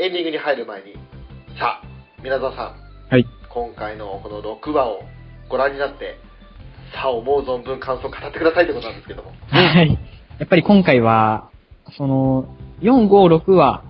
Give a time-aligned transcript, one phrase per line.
[0.00, 0.94] エンディングに入る前に、
[1.56, 1.82] さあ、
[2.20, 2.74] 皆沢さん。
[3.10, 3.24] はい。
[3.48, 5.02] 今回のこの6話を
[5.48, 6.16] ご覧になって、
[6.92, 9.30] さあ、思う存分感想を語ってくださいってことなんですけども。
[9.50, 9.98] はい。
[10.40, 11.48] やっぱり今回は、
[11.96, 13.84] その、4、5、6話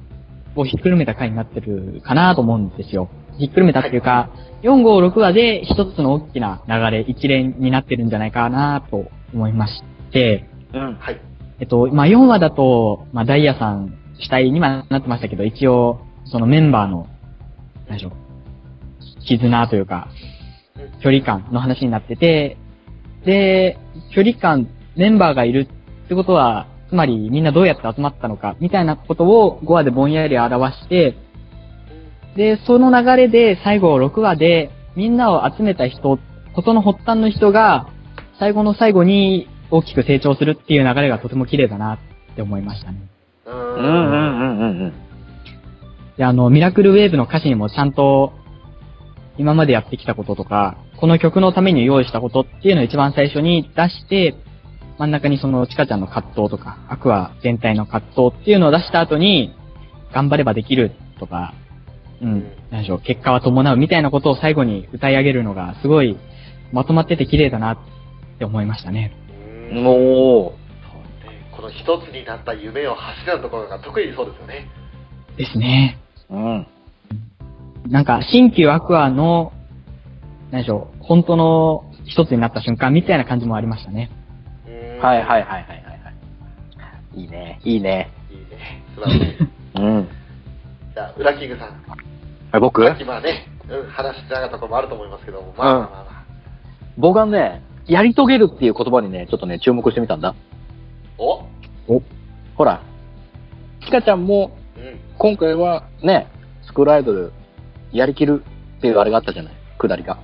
[0.56, 3.08] をひっくるめた回になってるかなと思うんですよ。
[3.38, 4.28] ひっくるめたっていうか、
[4.62, 9.82] 4、5、6話で一つの大きな流れ、一連になってるんじゃないかなと思いまし
[10.12, 10.96] て、うん。
[10.96, 11.18] はい。
[11.60, 17.08] えっと、まあ、4話だと、まあ、ダイヤさん主体にはなってましたけど、一応、そのメンバーの、
[17.88, 18.12] 何でしょう、
[19.26, 20.08] 絆というか、
[21.02, 22.56] 距離感の話になってて、
[23.24, 23.78] で、
[24.14, 25.68] 距離感、メンバーがいる
[26.04, 31.16] ってことは、つまりみんなどうやって集まったのか、みたいなことを5話でぼんやり表して、
[32.36, 36.18] で、その流れで最後6話でみんなを集めた人、
[36.54, 37.88] ことの発端の人が
[38.38, 43.13] 最後の最後に大きく成長するっていう流れがとても綺麗だなって思いましたね。
[43.46, 44.92] うんうんうんうんうん。
[46.16, 48.32] で、あの、ミラクルウェーブの歌詞にもちゃんと
[49.36, 54.34] 今までやってきたこととか、この曲のために用意したことっていうのを一番最初に出して、
[54.98, 59.54] 真ん中にそのチカちゃんの葛藤とか、アクア全体の葛藤っていうのを出した後に、
[60.12, 61.54] 頑張ればできるとか、
[62.22, 66.16] うん、なんでしょう、結果は伴うみたいなことを最後に歌い上げるのがすごい
[66.72, 67.78] まとまってて綺麗だなっ
[68.38, 69.12] て思いましたね。
[69.72, 70.63] もう、
[71.56, 74.68] この一つになった夢を走るところが特にそうですよね。
[75.36, 75.98] ですね。
[76.30, 76.66] うん。
[77.88, 79.52] なんか、新旧アクアの、
[80.50, 84.10] なんでしょう、本当の一つになった瞬間みたいな感じもありましたね。
[84.66, 85.74] うんはいはいはいはいはいは
[87.14, 87.20] い。
[87.20, 88.10] いいね、いいね。
[88.30, 88.82] いいね。
[88.94, 89.48] 素晴らしい。
[89.80, 90.08] うん。
[90.94, 91.68] じゃあ、ウラキングさん。
[92.52, 92.86] あ僕？
[92.86, 96.24] さっきまあね、うん、話してなかったところもあると思いますけども、まあまあまあまあ。
[96.96, 100.34] 僕はね、やり遂げるっていう言葉にね、ちょっとね、注目してみたんだ。
[101.18, 101.44] お
[102.56, 102.82] ほら、
[103.84, 104.98] チカちゃんも、うん。
[105.18, 106.28] 今回はね、
[106.66, 107.32] スクールアイドル、
[107.92, 108.42] やりきる
[108.78, 110.18] っていうあれがあったじゃない、くだりが。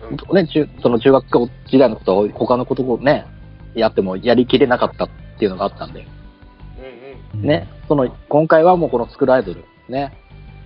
[0.00, 0.16] うん。
[0.16, 0.36] うん。
[0.36, 3.26] ね、中、その中学校時代のことを、他のことをね、
[3.74, 6.06] やってもやりきれなかったっていうのがあったんで、
[7.34, 10.12] うんね、その、今回はもうこのスクールアイドル、ね、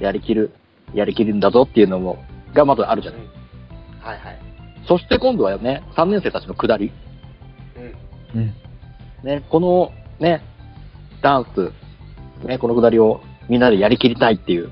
[0.01, 0.55] やりきる、
[0.95, 3.19] やりきるんだぞっていうのも、がまずあるじゃうん。
[3.19, 3.27] ない。
[4.01, 4.41] はいはい。
[4.87, 6.93] そして今度はね、3年生たちの下り、
[8.35, 8.41] うん。
[8.41, 8.55] うん。
[9.25, 9.91] ね、この
[10.21, 10.43] ね、
[11.23, 11.73] ダンス、
[12.47, 14.71] ね、この下りをみんなでやりきりたいっていううん。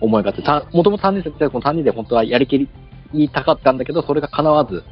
[0.00, 2.58] 思いがあって、たもともと3年生ってこの3人で本当はやりき
[3.12, 4.82] りたかったんだけど、それが叶わず、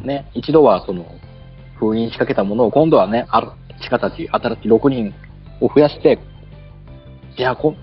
[0.00, 0.06] うん。
[0.06, 1.06] ね、一度はその、
[1.76, 3.48] 封印しかけたものを今度はね、ある、
[3.80, 5.14] 地下たち、新しい6人
[5.62, 6.18] を増やして、
[7.38, 7.74] じゃあこ、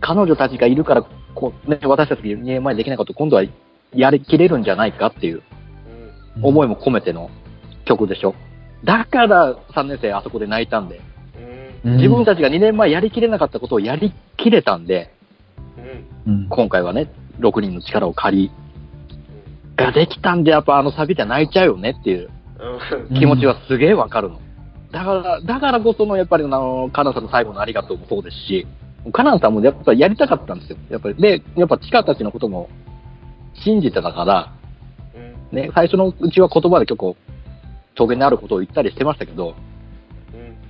[0.00, 3.44] 彼女たちがいるから、こう、ね、私たち2年前にできないこと、今度は
[3.94, 5.42] やりきれるんじゃないかっていう
[6.36, 6.44] うん。
[6.44, 7.30] 思いも込めての
[7.86, 8.34] 曲でしょ。
[8.86, 11.00] だから3年生あそこで泣いたんで、
[11.84, 11.90] うん。
[11.90, 15.12] うん自分たちが2年前やりきれなかったことをやりきれたんで、
[16.26, 16.32] うん。
[16.32, 16.48] うん。
[16.48, 17.10] 今回はね、
[17.40, 18.50] 6人の力を借り、
[19.76, 22.30] ができたんで、やっぱあのサビで泣いちゃうよねっていう
[23.10, 23.18] うん。
[23.18, 24.40] 気持ちはすげえわかるの。
[24.90, 28.66] だから、だからこその、やっぱりあの、カナンさんの最後のありがとうもそうですし、
[29.12, 30.78] カナンさんもやっぱやりたかったんですよ。
[30.88, 31.14] やっぱり。
[31.16, 32.68] で、やっぱチカたちのことも
[33.64, 34.52] 信じてたから、
[35.52, 35.56] うん。
[35.56, 37.16] ね、最初のうちは言葉で結構、
[37.96, 39.56] 峠にあることを言ったりしてましたけど、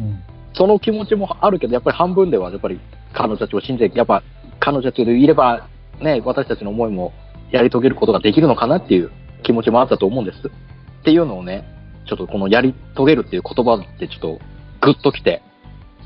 [0.01, 0.07] うん。
[0.07, 0.23] うん。
[0.55, 2.81] その気持ちもあるけど、やっぱり半分では、やっぱり
[3.13, 4.23] 彼女たちを信じて、やっぱ
[4.59, 5.69] 彼女たちでいれば、
[6.01, 7.13] ね、私たちの思いも
[7.51, 9.11] やり遂げることができるのかなっていう
[9.43, 10.39] 気持ちもあったと思うんです。
[10.39, 11.65] っていうのをね、
[12.09, 14.39] ちょっとこのやり遂げるっていう言葉ってちょっと
[14.81, 15.43] グッときて。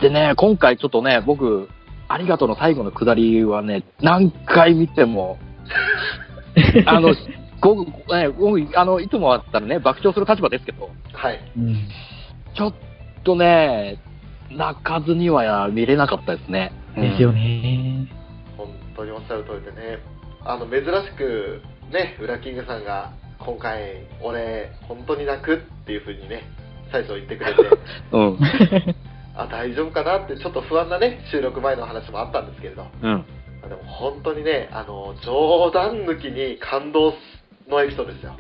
[0.01, 1.69] でね、今回ちょっとね、僕、
[2.09, 5.39] ありがとうの最後のくだりはね、何回見ても、
[6.87, 7.15] あの、
[7.61, 11.41] 僕、ね、僕、あの、いつもだったらね、爆笑する立場ですけど、はい。
[11.57, 11.89] うん。
[12.55, 12.75] ちょっ
[13.25, 13.99] とね、
[14.51, 16.73] 泣かずには見れなかったですね。
[16.97, 18.09] ですよね。
[18.57, 19.99] 本当におっしゃる通りでね、
[20.45, 21.63] あの、珍しく、
[21.93, 26.43] ね、ウラキングさんが、今回、俺、本当に泣くっていうふうにね、
[26.91, 27.61] 最初言ってくれて、
[28.13, 28.39] うん。
[29.37, 33.25] あ、大丈夫かなって、ちょっと不安なね、収録前の話もあったんですけれど、うん。
[33.69, 37.13] でも本当にね、あの、冗談抜きに感動
[37.71, 38.37] のエピソードですよ。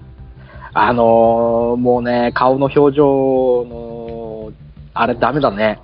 [0.72, 4.52] あのー、もうね、顔の表情の、
[4.94, 5.80] あれダメだね。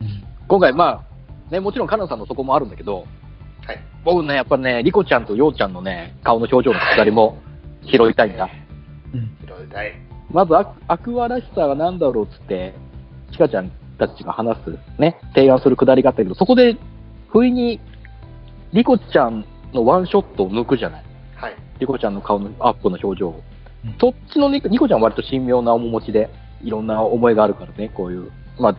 [0.00, 0.06] うん。
[0.06, 1.06] うん今回ま
[1.50, 3.06] あ、ね、もちろんカナさんのそこもあるんだけど、
[3.66, 3.78] はい。
[4.04, 7.38] 僕ね、やっぱね、リコちゃんとヨウちゃんのね、顔の表情のくだりも
[7.82, 8.48] 拾いたいんだ。
[9.14, 9.36] うん。
[9.40, 9.92] 拾いたい。
[10.30, 12.74] まずアク、アクアらしさが何だろうっつって、
[13.32, 16.76] チカちゃんたちが話す、ね、提案するくだりがあったけど、そこで、
[17.28, 17.80] 不意に、
[18.72, 21.04] リコちゃんのワンショットを抜くじゃない。
[21.74, 21.80] はい。
[21.80, 23.42] リコちゃんの顔のアップの表情を
[23.84, 23.96] うん。
[24.00, 26.30] そっちのニコニコちゃんは割と神妙な面持ちで、
[26.62, 28.74] いろんな思いがあるからね、こういう、まあ、う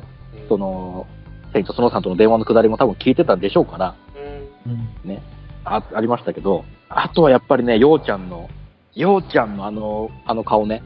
[0.45, 1.05] んそ、の、
[1.53, 3.95] セイントスノーさんとの電話のくだりも多分聞いてたんでしょうから、
[4.65, 4.71] うん。
[4.71, 5.09] うん。
[5.09, 5.21] ね、
[5.63, 8.49] あ、ありましたけど、あとはやっぱりね、ようちゃんの、
[8.93, 10.81] ようちゃんのあの、あの顔ね、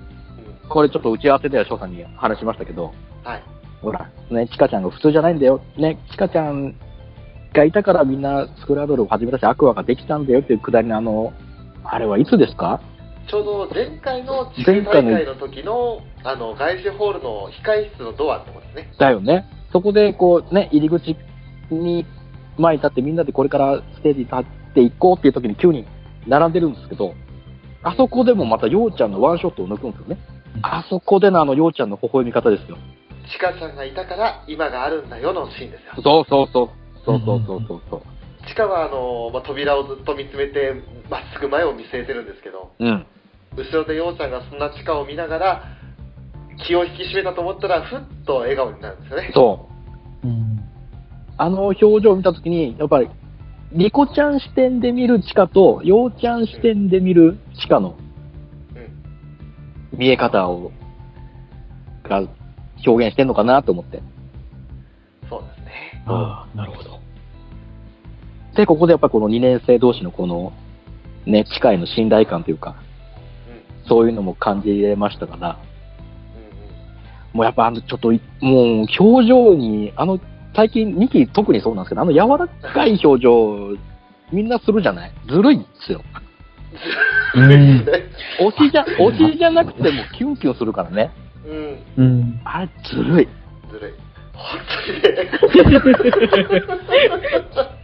[0.63, 0.69] うん。
[0.69, 3.44] これちょっと打ち合わせでは翔さんに話しましたけど、はい。
[3.81, 5.62] ほら、ね、チカちゃんが普通じゃないんだよ。
[5.77, 6.75] ね、チカちゃん
[7.53, 11.33] がいたからみんなスクラドルを始めたし、アクアができたんだよっていうくだりのあの、
[11.91, 12.81] あれはいつですか？
[13.30, 18.91] ちょうど前回の地区大会の時の、あの、外資ホールの控室のドアってことですね。
[18.97, 19.45] だよね。
[19.71, 21.15] そこでこうね、入り口
[21.69, 22.06] に
[22.57, 25.86] 前に立ってみんなでこれからステージに立っていこうっていう時に9人
[26.27, 27.13] 並んでるんですけど、
[27.83, 30.18] あそこでもまたようちゃんのワンショットを抜くんですよね。
[30.63, 32.77] あそこでのあのようちゃんの微笑み方ですよ。
[33.31, 36.03] チカちゃんがいたから今があるんだよのシーンですよ。
[36.03, 36.69] そうそうそう。
[37.06, 38.01] そうそうそうそうそう。
[38.47, 40.74] チカはあの、まあ、扉をずっと見つめて、
[41.09, 43.06] まっすぐ前を見据えてるんですけど、うん。
[43.57, 45.63] 後ろでようちゃんがそんなチカを見ながら、
[46.65, 49.31] 気を引き締めたと思ったら、ふっと笑顔になるんですよね。
[49.33, 49.69] そ
[50.24, 50.27] う。
[50.27, 50.59] うん。
[51.38, 53.09] あの表情を見たときに、やっぱり、
[53.71, 57.95] リコちゃん視点で見るチカと、ヨウちゃん視点で見るチカの
[59.94, 59.97] うん。
[59.97, 60.71] 見え方を、
[62.03, 62.24] が
[62.86, 64.01] 表現してんのかなと思って。
[65.30, 66.03] そうですね。
[66.07, 67.00] ああ、なるほど。
[68.56, 70.54] で、ここでやっぱりこの2年生同士のこの、
[71.25, 72.75] ね、チカへの信頼感というか、
[73.84, 73.88] うん。
[73.88, 75.60] そういうのも感じれましたから、
[76.36, 77.38] うんうん。
[77.38, 80.19] もうやっぱあの、ちょっとい、もう表情に、あの、
[80.56, 83.78] 最近2期特にそうなんですけど、あの柔らかい表情、
[84.31, 85.12] みんなするじゃない？
[85.28, 86.01] ずるいんですよ。
[87.36, 87.86] うん
[88.40, 91.12] 推しじゃ、推しじゃなくてもキュンキュンするからね。
[91.98, 92.04] うん。
[92.04, 92.42] うん。
[92.44, 93.28] あれずるい。
[93.72, 93.94] ずるい。
[94.34, 94.60] 本
[95.54, 95.80] 当にね。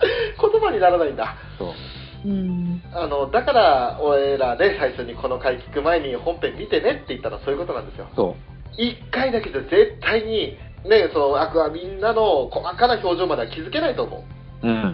[0.40, 1.36] 言葉にならないんだ。
[1.58, 2.28] そう。
[2.28, 2.82] うん。
[2.92, 8.08] あの、だから、俺らね、最初にこの回聞く前に本編見てねって言ったらそういうことなんですよ。
[8.14, 8.36] そ
[8.76, 14.24] 一回だけじゃ絶対に、ね、その、アクアみんなの細かな表情までは気づけないと思
[14.62, 14.66] う。
[14.66, 14.68] う。
[14.68, 14.86] うんうんう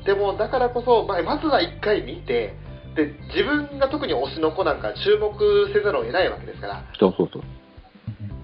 [0.00, 0.04] ん。
[0.04, 2.54] でも、だからこそ、まあまずは一回見て、
[2.94, 5.32] で、自分が特に推しの子なんか注目
[5.72, 6.84] せざるを得ないわけですから。
[6.98, 7.42] そうそうそう。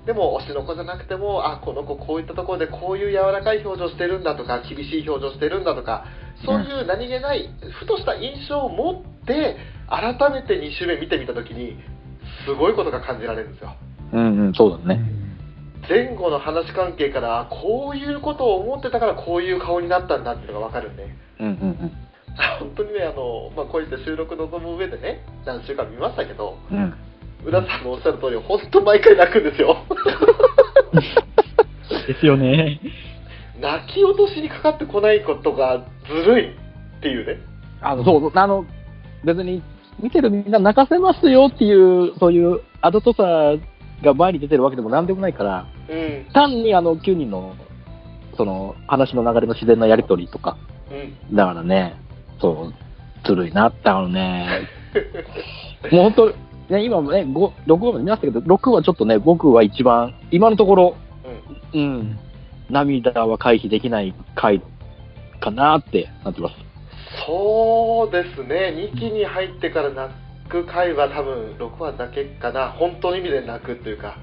[0.08, 6.06] でも、推しの子じゃなくても、あ、この子こういったところでこういう柔らかい表情してるんだとか、厳しい表情してるんだとか、
[6.46, 11.76] そういう何気ない、ふとした印象を持って、改めて2周目見てみたときに、
[12.46, 13.76] すごいことが感じられるんですよ。
[14.14, 14.98] うんうん、そうだね。
[15.86, 21.92] 前後の話関係から、こういうことを思ってたからこういう顔になったんだっていうのがわかるんで、うんうんうん。
[22.60, 26.94] 本当にね、あの、まあ、こういった収録の望む上でね、何週間見ましたけど、うん。
[27.44, 29.76] 浦さんのおっしゃる通り、本当毎回泣くんですよ。
[32.06, 32.80] ですよね。
[33.60, 36.52] 泣き落としにかかってこないことがずるいっ
[37.00, 37.40] ていうね。
[37.80, 38.64] あの、そう、あの、
[39.24, 39.62] 別に、
[40.00, 43.54] 見てるみんな泣かせますよっていう、そういう、あどとさ
[44.02, 47.54] が前に出てるわけでもなんでもないから、うん、単にあの、9人の、
[48.36, 50.56] その、話の流れの自然なやりとりとか、
[51.30, 51.36] うん。
[51.36, 51.96] だからね、
[52.40, 52.74] そう、
[53.26, 54.68] ずるいなったのね。
[55.90, 56.34] もう本当、
[56.68, 60.96] ね、今もね、5、6話まで見ましたけど、6はちょっとね、僕は一番、今のところ、
[61.72, 61.80] うん。
[61.80, 62.18] うん、
[62.70, 64.62] 涙は回避できない回
[65.40, 66.54] かなってなってます。
[67.26, 70.14] そうですね、2期に入ってから泣
[70.48, 74.16] く回は多分6話だけかな、本当の意味で泣くというか、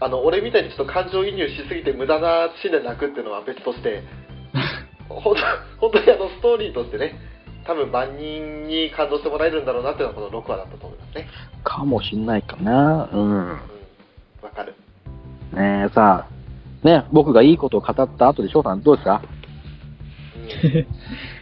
[0.00, 4.02] あの俺みたいにちょっと感情移入しすぎて無駄なシーンで泣くっていうのは別として、
[5.08, 5.36] 本
[5.80, 7.14] 当本当にあのストーリーとしてね、
[7.64, 11.28] 多分万人に感動してもらえるんだろうなっていうのはこの6話だったと思いますね。
[11.62, 13.08] かもしんないかな。
[13.12, 13.20] うん。
[13.20, 13.48] うん、
[14.42, 14.74] わかる。
[15.52, 19.22] ねえ、さあ、ね、僕がいいことを語った後で翔さんどうですか？
[20.34, 20.86] うん、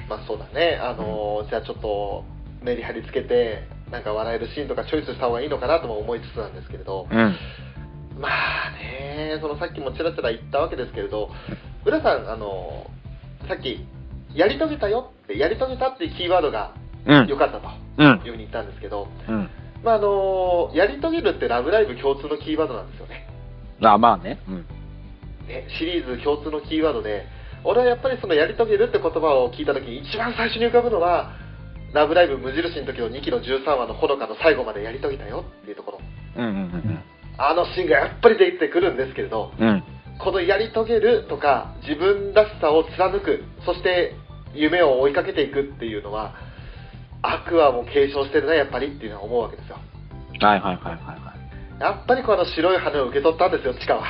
[0.09, 2.25] まあそうだね、あのじゃあちょっと
[2.63, 7.37] メリハリつけて、なんか笑えるシーンとかチョイスした方がいいのかなとも思いつつなんですけれど、うん。
[8.21, 11.31] まあね、そのさっきもちらちら言ったわけですけれど、
[11.87, 12.91] 浦さん、あの
[13.49, 13.87] さっき、
[14.35, 16.75] やり遂げたよって、やり遂げたっていうキーワードが
[17.07, 17.27] うん。
[17.27, 17.69] 良かったと
[17.99, 18.33] うんいう。
[18.33, 19.49] ふうに言ったんですけど、うん。
[19.83, 23.27] まああのやり遂げるってラブライブ共通のキーワードなんですよね。
[23.83, 24.39] あ、まあね。
[24.49, 24.67] うん。
[25.49, 27.27] ねシリーズ共通のキーワードで、
[27.65, 31.33] 俺はやっぱりそのやり遂げるって言葉を聞いたときに一番最初に浮かぶのは、
[31.93, 36.01] ラブライブ無印の時の2期の13話のほのかの最後までやり遂げたよっていうところ。
[36.37, 37.05] うんうん
[37.43, 39.69] あのシーンがやっぱり出てくるんですけれど、うん。
[39.69, 39.83] うん。
[40.23, 44.13] このやり遂げるとか自分らしさを貫くそして
[44.55, 46.35] 夢を追いかけていくっていうのは
[47.23, 49.79] アクアも継承してるなやっぱりっていうのは思うわけですよ
[50.41, 51.35] はいはいはいはいは
[51.79, 51.81] い。
[51.81, 54.05] やっぱりこの白い羽を受け取ったんですよチカは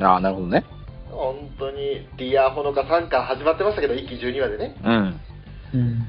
[0.00, 0.64] ああ、なるほどね。
[1.10, 5.20] 本当にディアほのか3巻始まってましたけど1期12話でねうん。
[5.74, 6.08] うん。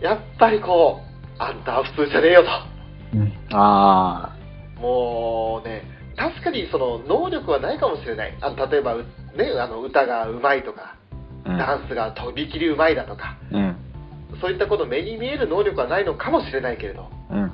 [0.00, 2.44] やっぱりこうあんたは普通じゃねえよ
[3.14, 3.32] うん。
[3.52, 4.36] あ
[4.76, 5.84] ともうね
[6.16, 9.04] 確かにその能力はないかもしれないあの例えばう
[9.36, 11.01] ね、あの歌がうまいとか、うん。
[11.58, 13.76] ダンスがとびきりうまいだとか、うん。
[14.40, 17.52] そういったこの目に見える能力はないのかもしれないけれど、うん。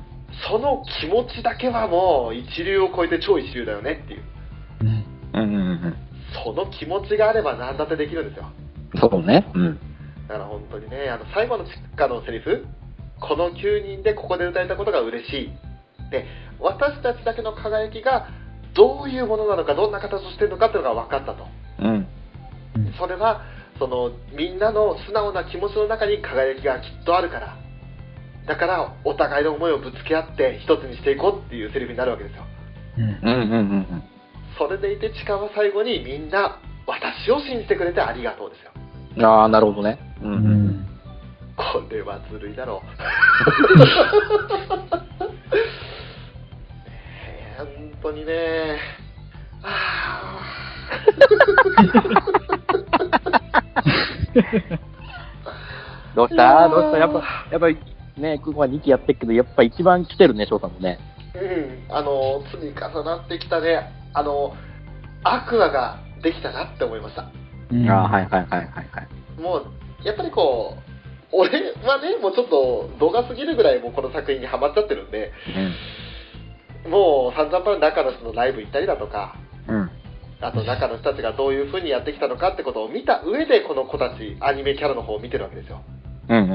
[0.49, 4.23] その気持ちだけはもう一流を超えて超一流だよねっていう、
[4.81, 5.05] うん。
[5.35, 5.55] うん。
[5.55, 5.97] うん。
[6.45, 8.47] その気持ちがあれば何だってできるんですよ。
[8.97, 9.51] そうね。
[9.55, 9.79] うん。
[10.29, 12.67] だから本当にね、あの最後のチッカのセリフ、
[13.21, 15.51] この9人でここで歌えたことが嬉しい。
[16.11, 16.27] で、
[16.61, 18.29] 私たちだけの輝きが
[18.75, 21.47] どういうものなのか、どんな形をしているのかっていうのが分かったと。
[21.81, 22.07] うん。
[22.99, 23.43] それは、
[23.79, 27.57] そのみんなの素直な気持ちの中に輝きがきっとあるから。
[28.47, 32.45] だから、お互いの思いをぶつけ合って一つにしていこうっていうセリフになるわけですよ。
[32.97, 33.05] うん。
[33.05, 33.19] うん。
[33.21, 33.41] うん。
[33.51, 34.03] うん。
[34.59, 38.71] それでいて、チカは最後にみんな、私を信じてくれてありがとうですよ。
[39.19, 39.25] うん。
[39.25, 39.99] ああ、なるほどね。
[40.23, 40.27] う。
[40.27, 40.87] うんん。
[41.57, 42.87] これはずるいだろう。
[47.59, 47.67] 本
[48.01, 48.79] 当にね。
[49.63, 50.41] あ
[56.15, 56.69] どうした？
[56.69, 56.99] どうした？
[56.99, 57.79] やっぱ、やっぱり、
[58.17, 60.99] ね、ここは2期やってるけど、やっぱ一番来てるね、翔さんもね。
[61.35, 64.55] ーうん、あの、積み重なってきたね、あの、
[65.23, 67.31] アクアができたなって思いました。
[67.71, 69.41] うんああ、はいはいはいはいはい。
[69.41, 69.67] もう、
[70.05, 70.81] やっぱりこう、
[71.31, 71.51] 俺
[71.85, 75.33] はね、もうちょっと動画すぎるぐらいもうこの作品にハマっちゃってるんで、
[76.89, 79.37] もう散々パン中の人のライブ行ったりだとか、
[79.69, 79.91] うん。
[80.41, 80.47] うん。
[80.47, 85.83] あと中の人たちがどういう風にやってきたのかってことを見た上でこの子たちアニメキャラの方を見てるわけですよ
[86.29, 86.55] うんうんう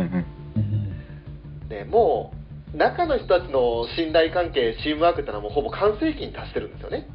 [0.60, 1.70] ん。
[1.70, 2.34] でも
[2.74, 7.08] う中の人たちの信頼関係チームワークってのはもうほぼ完成期に達してるんですよね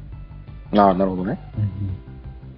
[0.71, 0.79] うん。
[0.79, 1.39] ああ、なるほどね。
[1.57, 1.79] うん。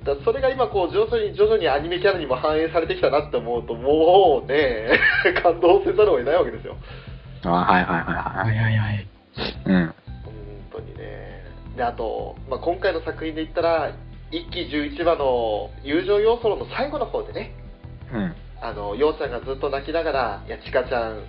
[0.06, 5.00] だからそれが今こう徐々に徐々にアニメキャラにも反映されてきたなって思うともうね
[5.44, 6.76] 感動せざるを得ないわけですよ
[7.46, 8.58] ああ、はいはいはいははいい。
[8.58, 9.08] はいはい。
[9.66, 9.94] うん。
[11.76, 13.94] であと、まあ、今回の作品で言ったら
[14.32, 17.56] 1期11話の友情要素の最後の方でね
[18.14, 18.36] うん。
[18.62, 21.24] あの、ようちゃんがずっと泣きながら、いや、ちかちゃん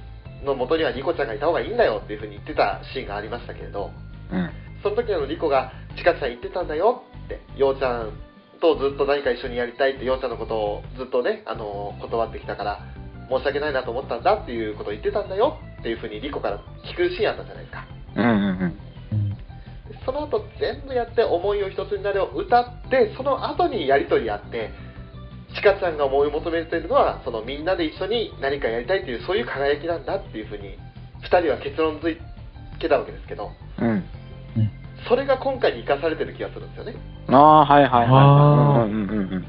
[0.45, 3.91] の元にはリコちゃんがいた方がいいんだよっていう風に言ってたシーンがありましたけれど、
[4.31, 4.51] うん。
[4.83, 8.13] その時のリコが、ちかちゃん言ってたんだよって、ようちゃん
[8.61, 12.81] とずっと何か一緒にやりたいって、ようちゃんのことをずっとね、あの、断ってきたから、
[13.31, 17.87] 申し訳ないなと思ったんだっていうことを言ってたんだよっていう風にリコから聞くシーンあったじゃないですか。
[18.17, 18.82] うんうんうん。
[20.03, 20.07] うん。
[20.07, 24.71] その後全部やって思いを一つになれを歌ってその後にやり取りあって
[25.55, 30.79] ちかちゃんが思い求めているのはそのみんなで一緒に何かやりたいというそういう輝きなんだっていうふうに
[31.23, 32.17] 2人は結論づ
[32.81, 34.05] けたわけですけどうん。
[35.09, 36.95] それが今回に生かされてる気がするんですよね
[37.29, 38.91] ああ、はいはいあはい。
[38.91, 39.45] うんうんうんうん。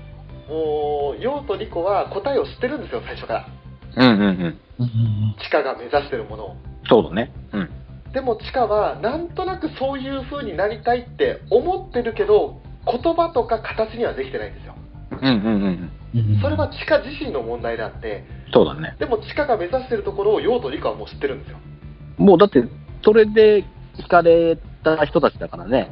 [0.49, 3.47] もう陽とリコは答えを知ってるんですよ最初から
[3.95, 4.59] うんうんうん。
[4.79, 5.35] うん。
[5.43, 6.55] チカが目指してるものを
[6.89, 7.31] そうだね。
[7.53, 7.69] うん。
[8.13, 14.75] でもチカはなんとなくそういう風になりたいって思ってるけど言葉とか形にはできてないんですよ
[15.11, 16.31] うんうんうん。
[16.35, 16.41] うん。
[16.41, 18.95] それはチカ自身の問題であってそうだね。
[18.99, 21.57] でもチカが目指してるところを陽とリカはもう知ってるんですよ、
[22.17, 22.63] もうだって、
[23.03, 23.65] それで
[23.97, 25.89] 惹かれた人たちだからね。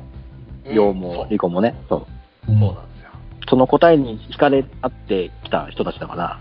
[0.66, 1.76] うん陽もリコもね。
[1.90, 2.06] そう。
[2.46, 3.10] そうそうなんですよ、
[3.50, 6.40] その答えに惹かれ合ってきた人たちだから、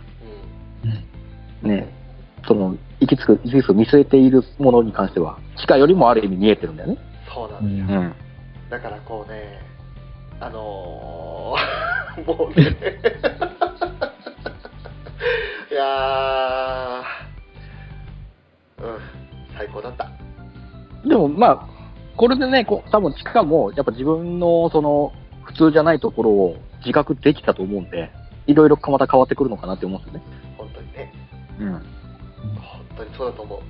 [1.65, 2.00] うんね。
[2.47, 6.99] その、行き着く、行き着く見据えているものに関しては、地下よりもある意味見えてるんだよね。
[7.33, 8.15] そうなんですよ、うんうん。
[8.71, 9.61] だからこうね
[10.41, 12.63] あのー もうね
[15.71, 18.99] いやーうん
[19.57, 20.09] 最高だった
[21.07, 21.67] でもまあ、
[22.17, 25.13] これでね、こう多分地下も、やっぱ自分のその、
[25.45, 28.11] 普通じゃないところを自覚できたと思うんで、
[28.47, 30.27] いろいろまた変わってくるのかなって思うんですよね。
[30.59, 31.13] 本当にね
[31.59, 31.83] うん。
[33.01, 33.61] 本当にそうだと思う。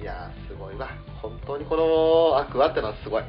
[0.00, 0.88] いやーすごいわ。
[1.20, 3.22] 本当にこのアクアってのはすごい。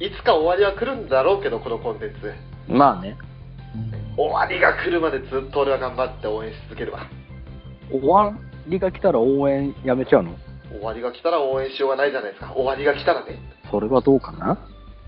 [0.00, 2.32] いつか終わりは来るんだろうけどこのコンテンツ。
[2.68, 3.16] まあね、
[4.16, 7.06] 終わりが来るまでずっと俺は頑張って応援し続けるわ。
[7.90, 8.32] 終わ
[8.66, 10.34] りが来たら応援やめちゃうの？
[10.70, 12.52] 終わりが来たら応援しようがないじゃないですか。
[12.54, 13.38] 終わりが来たらね。
[13.70, 14.58] それはどうかな？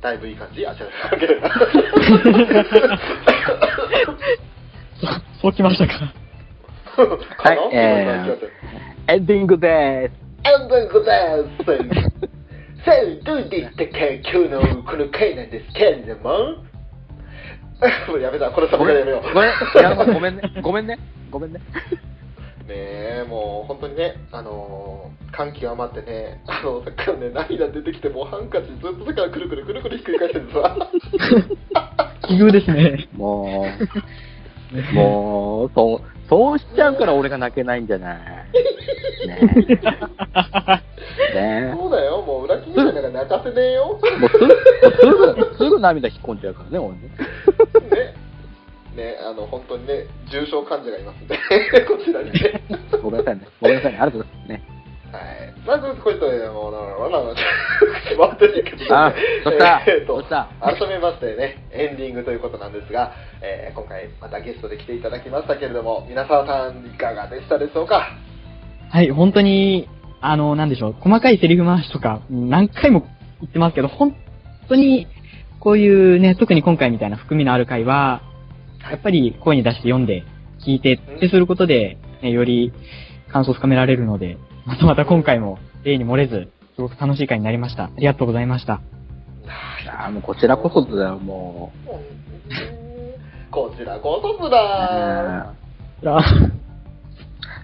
[0.00, 0.64] だいぶいい感じ？
[0.66, 0.78] あ違う。
[1.11, 1.40] 関係ない。
[1.40, 1.50] な
[5.42, 6.12] そうきましたか。
[6.97, 9.12] はいえー。
[9.12, 10.11] エンディングでエ
[10.65, 11.11] ンディングで
[11.65, 11.75] す。
[12.85, 16.65] さあどうでしたか今日のこの回なんですけれども
[18.19, 18.69] やめたこれ。
[18.71, 20.99] さ僕がやめようごめん、いやごめんね、ごめんね、
[21.31, 21.59] ごめんね。
[21.59, 21.65] ね
[22.71, 26.00] えもう本当にねあのー感極まって？
[26.00, 27.93] ねあのさっきからね涙出て？
[27.93, 28.09] きて？
[28.09, 30.38] もうハンカチずっとだからくるくるくるくるひっくり返して？
[30.38, 30.91] るんですわ
[32.26, 33.09] 奇遇ですね。
[33.17, 33.67] も
[34.73, 38.18] う、もう、そう、そうしちゃうから俺が泣けないんじゃない？
[39.26, 39.37] ね
[41.35, 43.99] ねそうだよ、もう裏切りなんか泣かせねえよ。
[44.18, 47.00] もうすぐ、すぐ、涙引っ込んじゃうからね、俺ね。
[47.90, 48.14] ね。
[48.97, 51.37] ね、あの、本当にね、重症患者がいますんで、
[51.87, 52.62] こちらにね。
[53.02, 53.47] ごめんなさいね。
[53.61, 53.99] ごめんなさいね。
[54.00, 54.49] ありがとうございます。
[54.49, 54.62] ね。
[55.12, 55.54] はい。
[55.66, 57.37] まず、こういった、もう、ならならなら、
[58.08, 59.82] 決まってるけど、あどうした
[60.60, 68.08] えー改めましてね、エンディングということなんですが、えー今回またゲストで来ていただきましたけれども、皆沢さんいかがでしたでしょうか？
[68.90, 69.88] はい、本当に、
[70.20, 73.00] あの、なんでしょう、細かいセリフ回しとか、何回も
[73.40, 74.14] 言ってますけど、本
[74.68, 75.06] 当に、
[75.58, 78.22] こういうね、特に今回みたいな含みのある回は、
[78.90, 80.22] やっぱり声に出して読んで、
[80.64, 82.72] 聞いてってすることで、ね、より
[83.32, 87.85] 感想を深められるので、またまた今回も例に漏れず、すごく楽しい回になりました。
[87.85, 88.83] ありがとうございました。
[89.83, 94.50] いやーもうこちらこそだよ、もうんこちらこそ。
[94.50, 95.54] だ
[96.02, 96.11] ね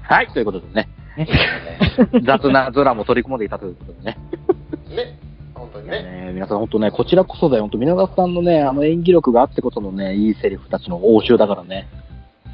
[0.02, 0.88] はい、ということでね。
[1.18, 1.28] ね
[2.24, 4.16] 雑なドラも取り込んでいたということでね。
[4.96, 5.18] ね、
[5.54, 6.02] 本当にね。
[6.02, 7.64] ね皆さん本当ね、こちらこそだよ。
[7.64, 11.86] 本当皆川さんのね、あの演技力があってことのね、いいセリフたちの応酬だからね。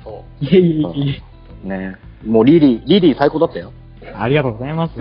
[0.02, 1.22] そいえいえい
[1.64, 1.68] え。
[1.68, 1.96] ね。
[2.26, 3.70] もうリリー、リリー最高だったよ。
[4.16, 4.94] ありがとうございます。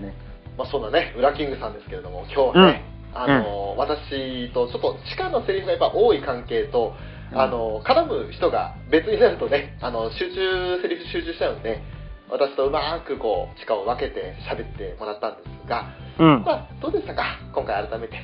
[0.00, 0.14] ね。
[0.56, 0.58] う。
[0.58, 2.84] まあ、そんなね、ウラキングさんですけれども、今日はね、
[3.14, 6.94] あの、私とちょっと地下のセリフがやっぱ多い関係と、
[7.32, 11.82] あの、絡む人が別になるとね、あの、集中、セリフ集中しちゃうんで、
[12.28, 15.86] 私とうまくこう、地下を分けて喋ってもらったんですが、
[16.18, 16.42] うん。
[16.44, 17.38] まあ、どうでしたか？
[17.54, 18.16] 今回改めて。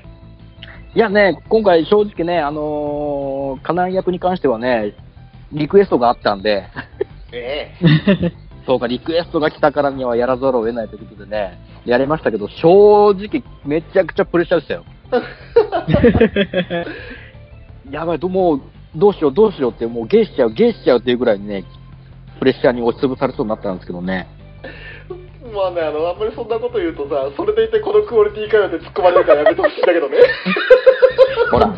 [0.94, 4.94] いやね、今回正直ね、あのー、カナン役に関してはね、
[5.52, 6.64] リクエストがあったんで、
[7.32, 7.72] え
[8.66, 14.84] そうか、リクエストが来たからにはやらざるを得ないということでね、やりましたけど、正直めちゃくちゃプレッシャーでしたよ。
[17.90, 18.60] やばい、どもう、
[18.94, 21.64] どうしよう、どうしようって、もうゲーしちゃう、ゲーしちゃうっていうぐらいにね、
[22.38, 24.28] プレッシャーに押しつぶされそうになったんですけどね。
[24.64, 30.18] えまあね、あの、あんまりそんなこと言うとさ、それでいてこのクオリティかよって突っ込まれるからやめてほしいんだけどね。
[31.50, 31.74] ほら。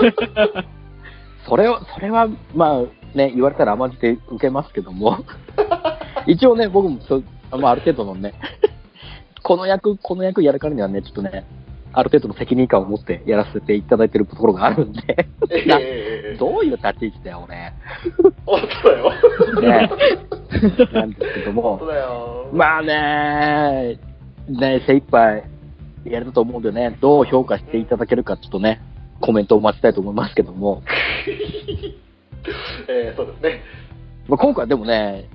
[1.48, 5.18] それを、それは、まあね、言われたら甘んじて受けますけども。
[6.26, 7.24] 一応ね、僕もそう、
[7.58, 8.34] まあある程度のね、
[9.42, 11.44] この役、この役やるからにはね、ちょっとね、
[11.92, 17.72] ある程度の責任感を持ってやらせていただいてるところがあるんで、えなえどういう立ち位置だよ、俺。
[18.44, 19.10] 本当だよ。
[19.60, 19.90] ね、
[20.92, 22.48] なんですけども、だよ。
[22.52, 23.98] まあね、
[24.48, 25.44] ね、精一杯
[26.04, 28.80] やれたと思うんでね、どう評価していただけるか、ちょっとね、
[29.20, 30.82] コメントを待ちたいと思いますけども、
[32.88, 33.62] えーそうですね。
[34.28, 35.28] まあ、今回でもね、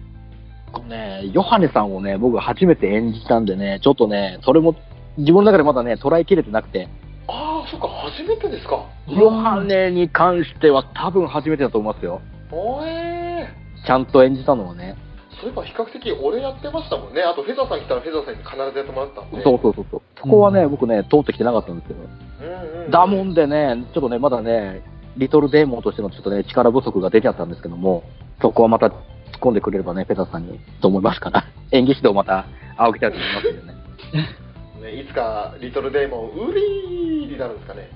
[0.72, 4.76] このね、ヨハネさんをね、僕初めて演じたんでね、ちょっとね、それも
[5.18, 6.88] 自分の中でまだね、捉えきれてなくて、
[7.28, 8.86] ああ、そっか、初めてですか。
[9.08, 12.22] ヨハネに関しては多分初めてだと思いますよ。
[12.52, 13.48] おえ
[13.86, 14.96] ちゃんと演じたのはね。
[15.32, 17.22] ー、そういえば比較的俺やってましたもんね。
[17.22, 19.44] あと、フェザーさん来たらフェザーさんに必ずやってもらったんで。
[19.44, 20.02] そうそうそうそう。
[20.18, 22.00] そこはね、うん僕ね、通ってきてなかったんですけど。
[22.02, 22.92] うんうん。
[22.92, 24.82] だもんでね、ちょっとね、まだね、
[25.18, 28.04] リトルデーモンとしてのちょっとね、力不足が出ちゃったんですけども、
[28.42, 28.94] そこはまた突
[29.40, 32.46] っ込んでくれればね、ペタさんに、と思いますから、 演技指導また
[32.78, 34.92] 仰ぎたいと思いますんでね。
[34.94, 37.90] ね、いつか、リトルデーモン、ウリーになるんですかね。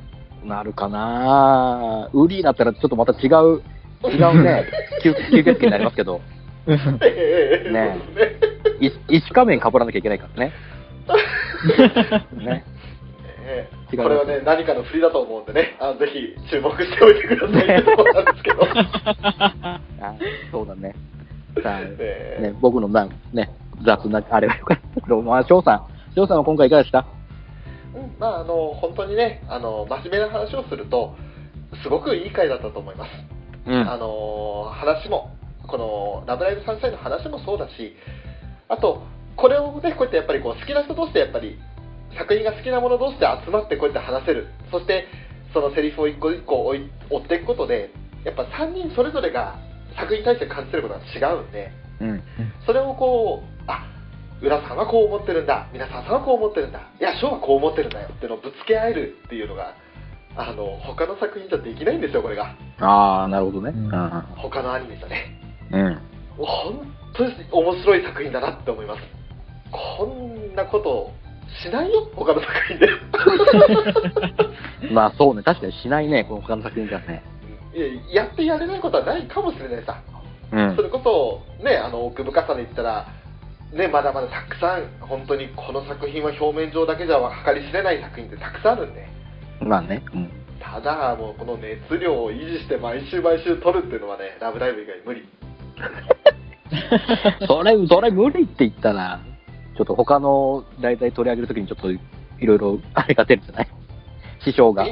[0.44, 3.62] なるかなウリーだったらちょっとまた違う、
[4.10, 4.66] 違うね、
[5.04, 6.20] 吸吸血鬼になりますけど、
[6.68, 8.88] ええねそうですね。
[9.10, 10.52] い石仮面被らなきゃいけないからね。
[12.36, 12.66] ね。
[13.46, 18.64] ええ違いますこれはね、何かの振りだと思うんでね、あのぜひ注目しておいてくださいってところなんですけど。
[20.04, 20.16] あ
[20.52, 20.96] そうだね。
[21.62, 23.50] さあ、ええね、僕のな、ね、
[23.86, 25.88] 雑な、あれがよかったけど、まあ、翔さん。
[26.16, 27.06] 翔さんは今回いかがでした？
[27.96, 31.16] うんまあ、あの、本当にね、あの、真面目な話をすると、
[31.84, 33.10] すごくいい回だったと思います。
[33.66, 35.32] うあの話も、
[35.68, 37.96] このラブライブサンシャインの話もそうだし、
[38.68, 39.04] あと、
[39.36, 41.58] これをね、こうやってやっぱりこう好きな人同士でやっぱり、
[42.18, 45.08] 作品が好きなもの同士で集まってこうやって話せる、そして
[45.54, 47.92] そのセリフを一個一個追っていくことで、
[48.26, 49.58] やっぱ3人それぞれが
[49.96, 52.24] 作品に対して感じてることが違うんで、うん。
[52.66, 53.88] それをこう、あ
[54.42, 59.76] 浦さんはこう思ってるんだ、皆さんさんはこう思ってるんだ、いや、翔はこう思ってるんだよっていうのをぶつけ合えるっていうのが、
[60.36, 62.56] あの他の作品じゃできないんですよ、これが。
[62.80, 63.70] ああ、なるほどね。
[63.70, 63.90] うん
[64.38, 65.40] 他のアニメじゃね。
[65.72, 66.02] うん。
[66.38, 69.02] 本当に面白い作品だなって思います。
[69.72, 71.12] こんなこと
[71.64, 72.90] しないよ、他の作品で。
[74.92, 77.24] まあそうね、確かにしないね、この他の作品じゃね。
[77.76, 77.80] い
[78.14, 80.02] ややってやれないことはないかもしれないさ。
[80.52, 80.82] うんそ。
[80.82, 83.08] れこそ、ね、あの奥深さで言ったら、
[83.74, 89.08] ね、まだまだたくさん、本当にこの作品は表面上だけじゃ計り知れない作品ってたくさんあるんで、
[89.62, 90.04] まあね。
[90.14, 90.30] うん。
[90.60, 95.28] ただ、もうこの熱量を維持して毎週毎週撮るっていうのはね、ラブライブ以外無理。
[97.48, 99.20] それ、それ無理って言ったら、
[99.76, 102.00] ちょっと他の題材取り上げるときにちょっとい
[102.46, 103.68] ろいろあれが出るんじゃない？
[104.44, 104.86] 師匠が。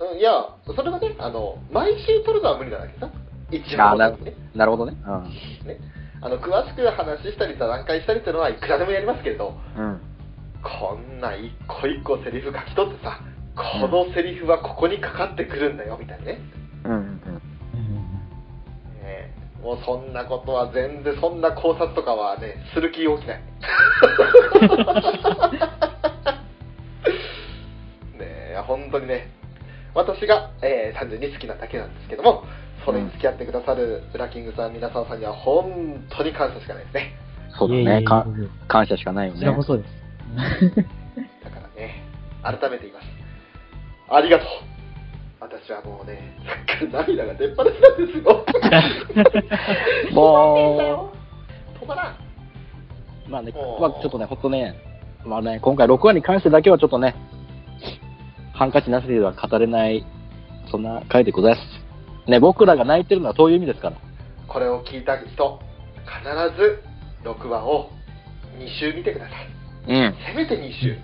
[0.00, 0.32] えうんいや、
[0.66, 3.10] それはね、あの、毎週撮るのは無理なだけさ。
[3.50, 4.34] 一話ごとにね。
[4.54, 4.96] なるほどね。
[5.04, 5.30] うん。
[6.20, 10.00] あの、詳しく話したり座談会したりっていうのはいくらでもやりますけれど、うん。
[10.62, 13.20] こんな一個一個セリフ書き取ってさ、
[13.56, 16.40] このセリフはここにかかってくるんだよ、みたいなね。
[16.84, 17.42] うんうんうん
[19.02, 23.42] えーもうそんなことは全然、そんな考察とかはね、する気起きない。
[28.16, 29.32] ねえ、本当にね、
[29.94, 32.44] 私が、えー単純に好きなだけなんですけども、
[32.84, 37.12] それに付き合ってくださるブラキングさん、皆さんさんには本当に感謝しかないですね。
[37.58, 38.02] そうだね。
[38.02, 38.26] か
[38.68, 39.62] 感謝しかないよねこちらこ。
[39.62, 39.88] そです。
[41.44, 42.04] だからね、
[42.42, 43.06] 改めて言います。
[44.10, 44.48] ありがとう。
[45.40, 48.44] 私はもうね、さっきから涙が出っ放しなんですよ。
[50.12, 51.12] も
[51.80, 52.12] 止まらん。
[52.12, 54.74] う、まあね、まあちょっとね、ほんとね、
[55.24, 57.14] まあね、今回6話に関してだけはちょっとね、
[58.58, 60.04] ハンカチなしでは語れない、
[60.72, 61.60] そんな回でございま
[62.26, 62.28] す。
[62.28, 63.96] ね、僕らが泣いてるのはそういう意味ですから。
[64.48, 65.60] これを聞いた人、
[66.04, 66.82] 必ず
[67.22, 67.90] 6話を
[68.58, 69.94] 2週見てください。
[69.94, 70.14] うん。
[70.26, 70.96] せめて2週。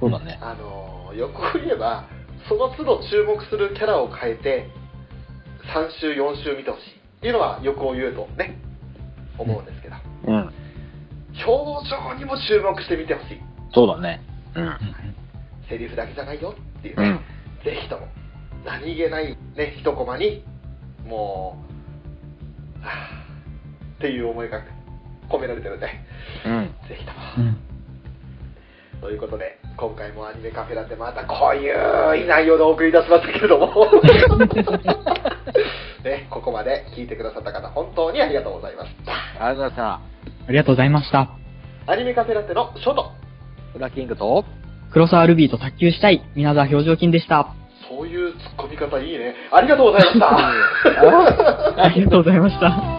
[0.00, 0.38] そうだね。
[0.40, 2.06] あのー、よく言えば、
[2.48, 4.70] その都度注目するキャラを変えて、
[5.74, 8.58] 3週、4週見てほしいっていうのは欲を言うとね、
[9.36, 10.52] 思うんですけど、うん。
[11.46, 13.40] 表情にも注目してみてほしい。
[13.74, 14.22] そうだね。
[14.54, 15.07] うん。
[15.68, 17.64] セリフだけじゃないよっていうね、うん。
[17.64, 18.06] ぜひとも、
[18.64, 20.44] 何気ないね、一コマに、
[21.06, 21.62] も
[22.76, 22.84] う、
[23.98, 24.62] っていう思いが
[25.28, 25.88] 込められてるんで、
[26.46, 26.74] うん。
[26.88, 27.18] ぜひとも。
[27.38, 27.56] うん。
[29.00, 33.68] ということで、今回もアニメカフェラテまたこういう内容でお送りいたしましたけれども、
[36.02, 39.12] ね、ここまで聞いてくださった方、本当にありがとうございました。
[39.44, 40.00] ありがとうございました。
[40.46, 41.30] ありがとうございました。
[41.86, 43.12] アニメカフェラテのショート、
[43.72, 44.44] フラキングと、
[44.92, 47.54] 黒沢ルビーと卓球したい、皆沢表情筋でした。
[47.88, 49.34] そういうツッコミ方いいね。
[49.52, 51.82] ありがとうございました。
[51.84, 52.97] ありがとうございました。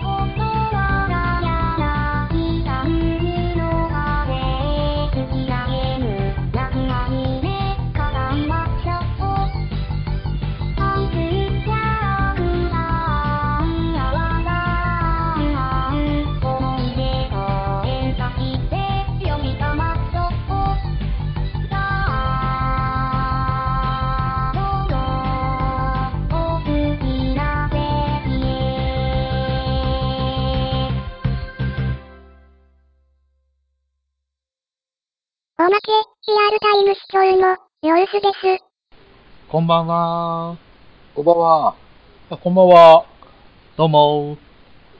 [35.69, 38.19] まけ、リアルタイム視聴の、様子で
[38.57, 38.65] す。
[39.49, 40.57] こんばんは。
[41.13, 41.75] こんばんは。
[42.31, 43.05] あこんばんは。
[43.77, 44.35] どうも。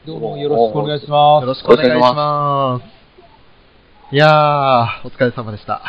[0.06, 1.42] どうもよろしくお願いします。
[1.42, 2.80] よろしくお願いしま
[4.12, 4.16] す。
[4.16, 5.82] いやー、お疲れ様でした。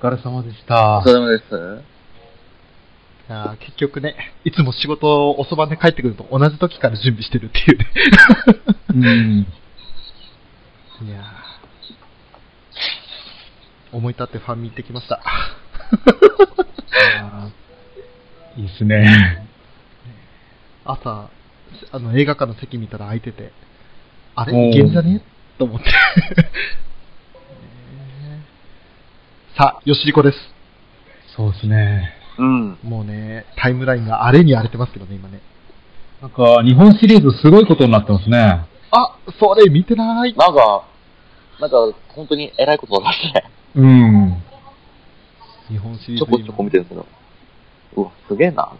[0.00, 1.00] お疲れ様でした。
[1.00, 1.44] お疲れ様です。
[3.28, 7.86] いやー結局ね、いつも仕事遅番で帰ってくると同じ時から準備してるっていうね。
[8.88, 9.46] うん。
[11.06, 11.37] いやー
[13.92, 15.20] 思い立ってファンミ行ってきました。
[18.56, 19.46] いいっすね。
[20.84, 21.28] 朝、
[21.92, 23.52] あの映画館の席見たら空いてて、
[24.34, 24.70] あれ？
[24.70, 25.22] いけんじゃね？
[25.58, 25.86] と思って。
[29.56, 30.38] さあ、よしりこです。
[31.36, 32.14] そうですね。
[32.38, 32.78] うん。
[32.82, 35.40] もうね、タイムラインがあれに荒れてますけどね、今ね。
[36.22, 38.38] なんか、日本シリーズすごいことになってますね。
[38.92, 40.34] あ、それ見てない。
[40.34, 40.84] なんか、
[41.60, 41.76] なんか、
[42.08, 43.44] 本当に偉いことだね。
[43.74, 44.42] うん。
[45.68, 47.06] 日本シリーズちょこちょこ見てるけど。
[47.96, 48.72] うわ、すげえな。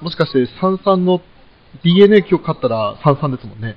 [0.00, 1.20] もしかして、三々の
[1.82, 3.76] DNA 今日勝ったら三々ですもんね。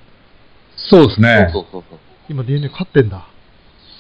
[0.76, 1.50] そうですね。
[1.54, 3.28] そうそうそう今 DNA 勝ってんだ。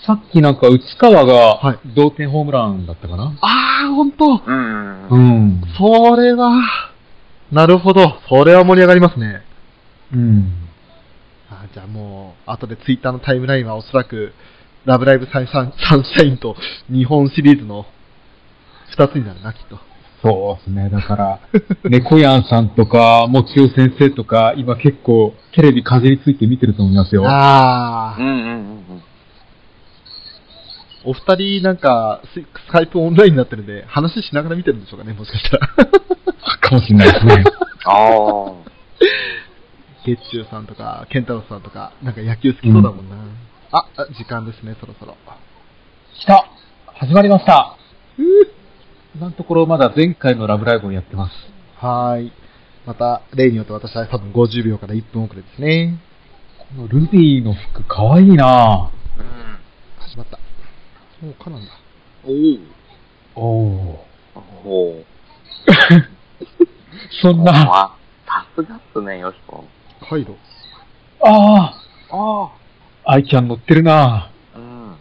[0.05, 4.41] さっきなんか内川はが同点ホームランだったかな、あー、ほんと。
[4.45, 5.07] うん。
[5.07, 5.61] うん。
[5.77, 6.61] それは、
[7.51, 8.19] なるほど。
[8.27, 9.43] それは盛り上がりますね。
[10.13, 10.53] うん。
[11.49, 14.33] あじゃあもう、後でツイッターのタイムラインはおそらく、
[14.85, 16.55] ラブライブサンシャインサンシャインと
[16.89, 17.85] 日本シリーズの
[18.91, 19.79] 二つになるな、きっと。
[20.21, 20.89] そうですね。
[20.89, 21.39] だから、
[21.83, 27.23] 猫やんさんとか、もちお先生とか、今結構テレビ風について見てると思いますよ。
[27.25, 29.03] あうんうんうんうん。
[31.05, 35.67] お二人なんか、ススカイプオンラインになってるんで、話しながら見てるんでしょうかね、もしかしたら。
[35.67, 37.43] かもしれないですね。
[37.85, 37.91] あ
[38.47, 38.53] あ。
[40.05, 43.15] 月中さんとか、ケンタロウさんとか、なんか野球好きそうだもんな。
[43.15, 43.19] あ、
[43.75, 45.17] あ時間ですね、そろそろ。
[46.13, 46.45] 来た
[46.93, 47.75] 始まりました
[49.15, 51.33] 今のところまだ前回のラブライブをやってます。
[51.83, 52.31] はーい。
[52.85, 55.99] また、例によって私は多分50秒から1分遅れですね。
[56.75, 60.37] このルビーの服かわいいなう始まった。
[61.25, 61.71] もうかなんだ。
[63.35, 64.05] おおお
[64.65, 64.69] お。
[64.69, 65.03] お
[67.23, 67.95] そんな、あ、
[68.27, 69.65] さすがっすね、よしこ。
[70.07, 70.35] カイロ。
[71.23, 71.75] あ
[72.11, 72.62] ああ、ア
[73.19, 74.31] イキャン乗ってるな。
[74.55, 74.57] あ。
[74.57, 74.95] うん。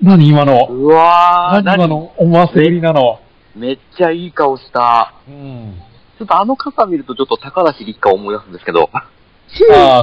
[0.00, 0.66] 何今の？
[0.70, 3.20] うわー、何今の思わせぶりなの？
[3.54, 5.14] めっちゃいい顔した。
[5.28, 5.74] うん。
[6.18, 9.08] ちょっとあの傘見るとちょっと高梨立花を思い出すんですけど、あ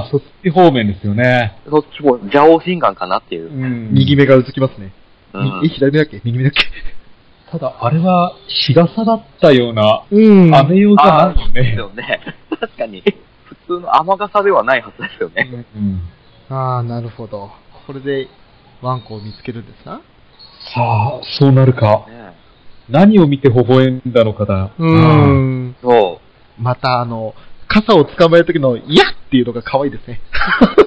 [0.06, 1.58] あ、そっち方面ですよね。
[1.68, 3.52] そっちも邪王心眼かなっていうう。
[3.52, 3.92] ん。
[3.92, 4.92] 右目がうずきますね。
[5.32, 6.20] うん左目だっけ？
[6.24, 6.62] 右目だっけ？
[7.50, 11.62] ただ、あれは日傘だったような、うん雨用じゃないよね。
[11.62, 12.20] ですよね。
[12.60, 13.02] 確かに。
[13.44, 15.64] 普通の雨傘ではないはずですよね。
[15.76, 16.00] うん。
[16.54, 17.50] ああ、なるほど。
[17.86, 18.28] これで、
[18.80, 19.94] ワンコを見つけるんですな。
[19.94, 20.00] さ
[20.76, 22.06] あ、そうなるか。
[22.08, 22.32] ね
[22.88, 24.70] 何を見て微笑んだのかだ。
[24.78, 25.76] うーん。
[25.82, 26.20] そ
[26.58, 27.34] また、あの、
[27.66, 30.20] 傘を捕まえるときの、いやっていうのが可愛いですね。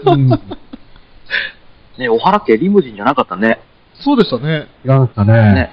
[0.06, 0.32] うん。
[0.32, 0.40] う。
[2.00, 3.60] ねお原家リムジンじゃなかったね。
[3.96, 4.68] そうでしたね。
[4.86, 5.54] 違うんですかね。
[5.54, 5.72] ね。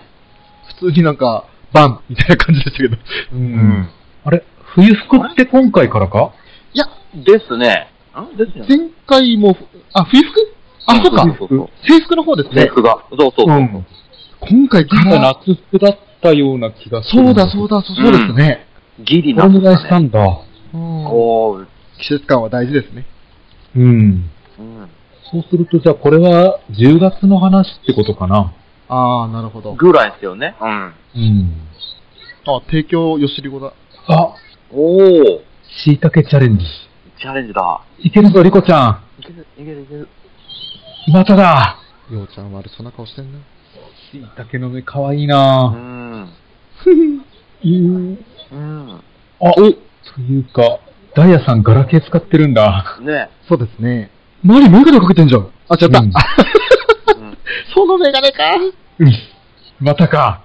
[0.81, 2.97] 普通になんか、バンみたいな感じでしたけど。
[3.33, 3.89] うん。
[4.25, 4.43] あれ
[4.75, 6.33] 冬服って今回からか？
[6.73, 7.91] いや、ですね。
[8.23, 8.77] んですよね。
[8.77, 9.57] 前回も、
[9.93, 10.55] あ、冬服？
[10.87, 11.25] あ、そうか。
[11.87, 12.63] 制服の方ですね。
[12.63, 12.99] 制服が。
[13.11, 13.49] そうそうそう。
[13.49, 13.87] うん。
[14.41, 17.25] 今回ギリなんか夏服だったような気がする。
[17.25, 18.67] そうだそうだ、そうですね。
[18.99, 19.77] ギリなんですかね。
[19.77, 20.21] したんだ。
[20.75, 21.67] うんおー。
[21.99, 23.07] 季節感は大事ですね。
[23.77, 24.31] うん。
[24.59, 24.91] うん。
[25.31, 28.53] そうすると、じゃあこれは10月の話ってことかな。
[28.89, 29.75] ああ、なるほど。
[29.75, 30.55] ぐらいですよね。
[30.61, 30.95] うん。
[31.17, 31.53] うん。
[32.47, 33.73] あ、提供よしりごだ。
[34.09, 34.35] あ、
[34.71, 35.41] おー。
[35.85, 36.65] 椎茸チャレンジ。
[37.19, 37.81] チャレンジだ。
[37.99, 39.23] いけるぞ、リコちゃん。
[39.23, 40.09] いける、いける、いける。
[41.13, 41.79] まただ。
[42.11, 43.39] ようちゃん悪そうな顔してんな。
[44.11, 46.33] 椎茸の目かわいいうなん。
[46.85, 48.19] うん。
[48.53, 49.01] うん。
[49.41, 50.81] あ、おというか、
[51.15, 52.99] ダイヤさんガラケー使ってるんだ。
[53.01, 54.11] ねそうですね。
[54.45, 55.51] 周りメガネかけてんじゃん。
[55.69, 56.01] あ、違った。
[56.01, 56.13] うんうん。
[57.75, 58.43] そのメガネか。
[58.99, 59.13] うん。
[59.81, 60.45] またか。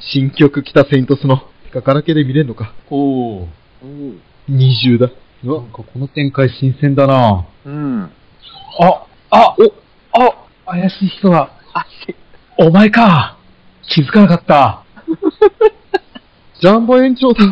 [0.00, 1.38] 新曲北セイントスの。
[1.64, 2.72] てかガラケーで見れんのか。
[2.90, 3.48] おお。
[3.82, 4.20] うん。
[4.48, 5.10] 二重だ。
[5.44, 8.10] なんかこの展開新鮮だなうん。
[8.80, 11.50] あ、あ、お、あ、怪しい人が。
[11.74, 12.16] あ、し、
[12.56, 13.36] お前か。
[13.82, 14.82] 気づかなかった。
[16.62, 17.44] ジャンボ延長だ。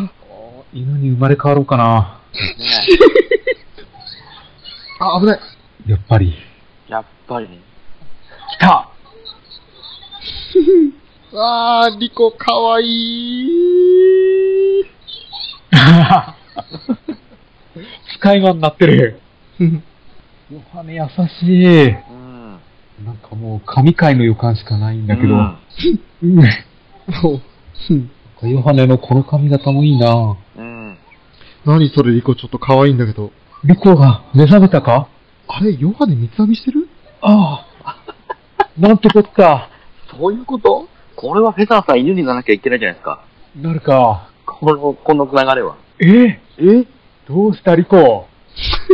[0.73, 2.19] 犬に生まれ変わろうかな。
[2.33, 2.39] ね
[4.99, 5.39] あ、危ない。
[5.85, 6.33] やっぱり。
[6.87, 7.59] やっぱりね。
[8.57, 8.89] 来た
[11.37, 14.83] あー、リコかわいい。
[18.15, 19.19] 使い魔になってる。
[20.51, 21.87] ヨハネ優しい。
[21.87, 22.59] うん。
[23.05, 25.29] なんかもう神回の予感しかないんだけど。
[25.29, 25.57] うん
[26.21, 26.43] う
[28.45, 28.49] ん。
[28.49, 30.97] ヨハネのこの髪型もいいなうん。
[31.65, 33.31] 何それ、リコちょっと可愛いんだけど。
[33.63, 35.07] リコが目覚めたか？
[35.47, 36.87] あれ、ヨハネ三つ編みしてる？
[37.21, 37.97] ああ。
[38.77, 39.69] なんてこった。
[40.11, 40.87] そういうこと？
[41.15, 43.25] これはフェザーさん犬にならなきゃいけないじゃないですか。
[43.55, 44.29] なるか。
[44.45, 45.77] この、この流れは。
[45.99, 46.41] え？
[46.59, 46.85] え？
[47.27, 48.27] どうしたリコ？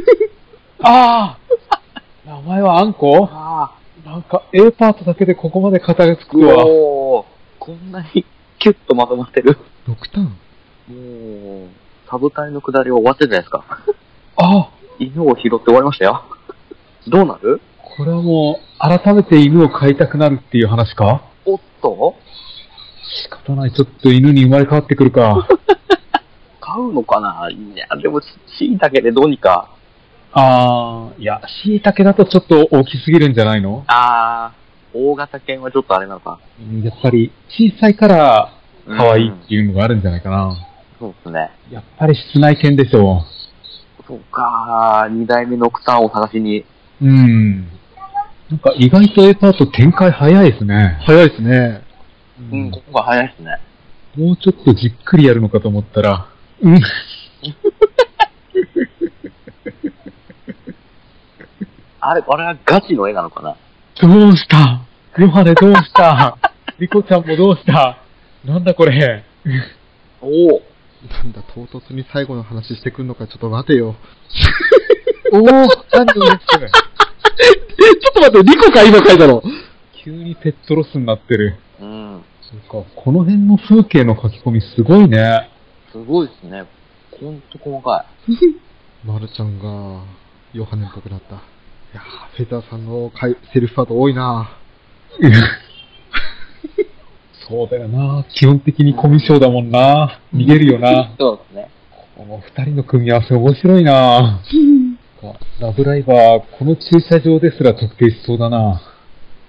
[0.81, 1.37] ああ
[2.25, 6.25] 名前はアンコあなんか A パートだけでここまで肩がつあ。
[6.25, 6.65] くわ。
[6.65, 7.25] おー。
[7.59, 8.25] こんなに
[8.59, 9.57] キュッとまとまってる。
[9.87, 10.25] ?6 ターン？
[11.59, 11.69] もう、
[12.09, 13.63] サブ隊の下りは終わってるじゃないですか。
[14.37, 16.23] あ犬を拾って終わりましたよ。
[17.07, 17.61] どうなる？
[17.97, 21.23] これはもう、改めて犬を飼いたくなるっていう話か？
[21.45, 22.15] おっと？
[23.23, 25.47] 仕方ない、ちょっと犬に生まれ変わってくるか。
[26.73, 27.49] 買うのかな？
[27.49, 28.21] いや、でも、
[28.57, 29.69] 椎茸でどうにか。
[30.31, 33.83] あー、いや、椎茸だとちょっと大きすぎるんじゃないの？
[33.87, 36.39] あー、大型犬はちょっとあれなのか。
[36.59, 38.53] うんやっぱり、小さいから
[38.85, 40.55] 可愛いっていうのがあるんじゃないかな。
[40.99, 41.51] そうですね。
[41.71, 43.23] やっぱり室内犬でしょ
[44.07, 46.59] そうか二代目ノクターンを探しに。
[46.59, 46.65] う。
[47.01, 47.67] うん。
[48.49, 50.97] なんか意外と A パート展開早いですね。
[51.05, 51.83] 早いですね。
[52.51, 53.59] うん、ここが早いですね。
[54.17, 56.27] もうちょっとじっくりやるのかと思ったら、
[56.61, 56.81] うん。
[62.01, 63.55] あれ、あれはガチの絵なのかな？
[64.01, 64.81] どうした？
[65.17, 66.37] ヨハネどうした？
[66.79, 67.97] リコちゃんもどうした？
[68.45, 69.23] なんだこれ？
[70.21, 70.61] おお。
[71.07, 73.95] なんだ、唐突に最後の話してくんのか、ちょっと待てよ。
[75.31, 79.41] おお、何です ちょっと待って、リコか今書いたの？
[80.03, 81.57] 急にペットロスになってる。
[81.79, 82.23] うん。
[82.41, 85.49] そうか、この辺の風景の書き込みすごいね。
[85.91, 86.65] すごいですね。
[87.19, 88.05] ほんと細か
[89.05, 90.03] マルちゃんが、
[90.53, 91.35] ヨハネっぽくなった。
[91.35, 91.37] い
[91.93, 93.11] やー、フェザーさんの
[93.53, 94.51] セルフパート多いな
[97.47, 98.23] そうだよな。
[98.29, 100.19] 基本的にコミュ障だもんな。
[100.35, 101.11] 逃げるよな。
[101.17, 101.69] そうですね。
[102.15, 104.41] この二人の組み合わせ面白いな。
[105.19, 105.39] か。
[105.59, 108.81] ラブライバー、この駐車場ですら特定しそうだな。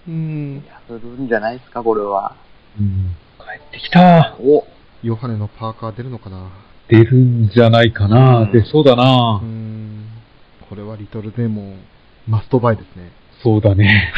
[0.08, 0.64] うん。
[0.86, 2.34] するんじゃないですか、これは。
[2.78, 3.14] うん。
[3.38, 4.36] 帰ってきた。
[4.40, 4.64] お、
[5.02, 6.50] ヨハネのパーカー出るのかな？
[6.88, 8.40] 出るんじゃないかな。
[8.40, 9.38] うん出そうだうな。
[9.38, 10.06] ん。
[10.68, 11.80] これはリトルデーモン、
[12.28, 13.10] マストバイですね。
[13.42, 14.12] そうだね。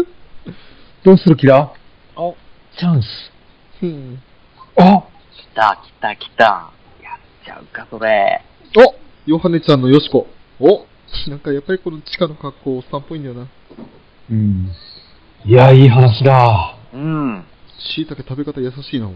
[1.04, 1.72] どうする気だ
[2.16, 2.32] あ、
[2.76, 3.06] チャンス。
[3.82, 4.20] うん。
[4.78, 6.44] あ来た、来た、来た。
[7.02, 8.42] やっちゃうか、それ。
[8.76, 8.94] お
[9.30, 10.26] ヨハネちゃんのヨシコ。
[10.60, 10.84] お
[11.28, 13.46] なんかやっぱりこの地下の格好、おっさんっぽいんだよな。
[14.30, 14.70] うん。
[15.44, 16.76] いや、いい話だ。
[16.92, 17.44] うん。
[17.78, 19.14] 椎茸食べ方優しいな、おい。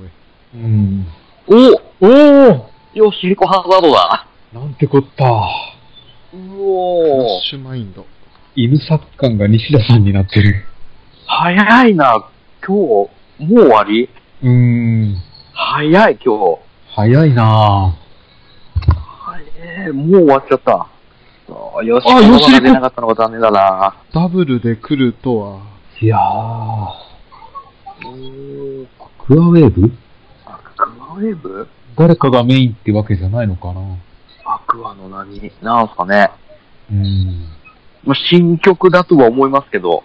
[0.52, 1.06] うん。
[1.46, 1.54] お
[2.00, 2.08] お
[2.50, 4.26] およし、シリコハザードだ。
[4.52, 5.24] なんてこった。
[5.24, 8.04] うフラおッシュマインド。
[8.56, 10.64] 犬作官が西田さんになってる。
[11.26, 12.28] 早いな。
[12.66, 13.08] 今日、もう
[13.38, 14.08] 終わり？
[14.42, 15.16] うーん。
[15.52, 16.58] 早い、今日。
[16.96, 17.96] 早いな
[19.56, 20.88] 早い、もう終わっちゃった。
[21.78, 23.94] あよし、あよし出なかったのが残念だな。
[24.12, 25.60] ダブルで来るとは。
[26.00, 26.20] いやー。
[28.00, 29.92] アクアウェーブ？
[31.10, 33.80] アクアウェーブ誰かがメインってわけじゃないのかな
[34.44, 36.30] アクアの何なんすかね。
[36.90, 37.48] うん。
[38.04, 40.04] まあ、新曲だとは思いますけど、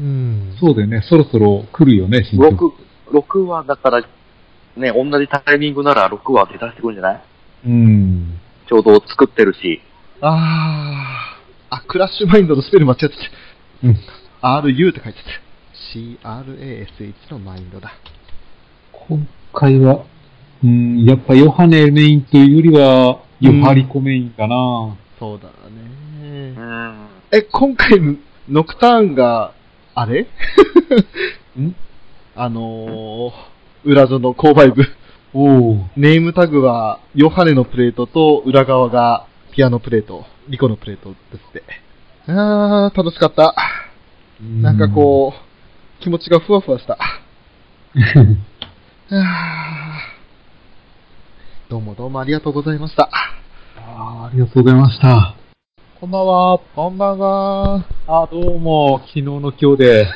[0.00, 0.56] うん。
[0.58, 1.02] そうだよね。
[1.02, 2.72] そろそろ来るよね、新曲。
[3.10, 7.22] 6、6話だから、ね、同じタイミングなら6話で出してくるんじゃない？
[7.66, 8.40] うん。
[8.68, 9.82] ちょうど作ってるし。
[10.20, 11.76] あー。
[11.76, 13.14] あ、クラッシュマインドのスペル間違ってた。
[13.84, 13.98] うん。
[14.40, 15.30] RU って書いてた。
[15.94, 17.92] CRASH のマインドだ。
[18.92, 20.04] 今回は、
[20.64, 24.96] うん、やっぱヨハネメインというよりは、ヨハリコメインかな。
[25.18, 26.52] そうだうね。
[26.52, 27.08] ん。
[27.32, 27.98] え、今回、
[28.48, 29.52] ノクターンが、
[29.94, 30.26] あれ？
[31.58, 31.74] ん？
[32.36, 33.32] あのー、
[33.84, 34.84] 裏園購買部。
[35.34, 35.86] おお。
[35.96, 41.64] ネームタグは、ヨハネのプレートと、裏側がピアノプレート、リコのプレートですって。
[42.28, 43.54] あー、楽しかった。
[44.40, 46.96] なんかこう、気持ちがふわふわした。
[47.94, 48.38] うん。
[49.10, 50.21] あー
[51.72, 53.08] どうもどうもありがとうございました。
[53.78, 55.34] あーありがとうございました。
[55.98, 56.60] こんばんは。
[56.76, 57.86] こんばんは。
[58.06, 60.06] あ、どうも、昨日の今日で。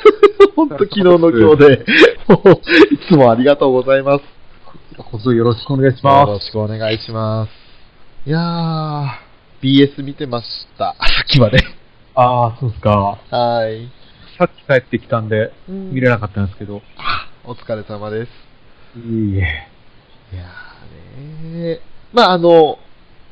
[0.55, 1.83] ほんと昨日の今日で、
[2.93, 4.23] いつもありがとうございます。
[4.97, 6.45] こそよろしくお願いしよろます。
[6.45, 8.29] しくお願いします。
[8.29, 9.07] いやー、
[9.63, 10.95] BS 見てました。
[10.99, 11.57] さっきまで。
[12.13, 13.17] ああ、そうですか。
[13.31, 13.89] はい。
[14.37, 16.83] さっき帰ってきたんで、見れなかったんですけど。
[17.45, 18.29] お疲れ様です。
[18.99, 19.67] いいえ。
[20.31, 20.66] いやー
[21.51, 21.79] ね
[22.13, 22.79] まああの、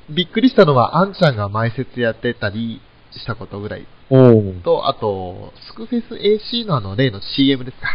[0.09, 4.53] びっくりしたのは、あんちゃんが前説やってたりしたことぐらいおお。
[4.63, 7.87] と、あと、スクフェス AC のあの例の CM ですか。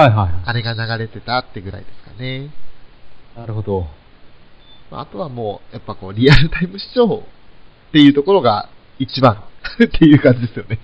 [0.00, 0.42] はいはい。
[0.46, 2.50] あれが流れてたってぐらいですかね。
[3.36, 3.86] なるほど。
[4.90, 7.24] まああとはもう、やっぱこう、リアルタイム視聴
[7.88, 9.44] っていうところが一番
[9.84, 10.78] っていう感じですよね。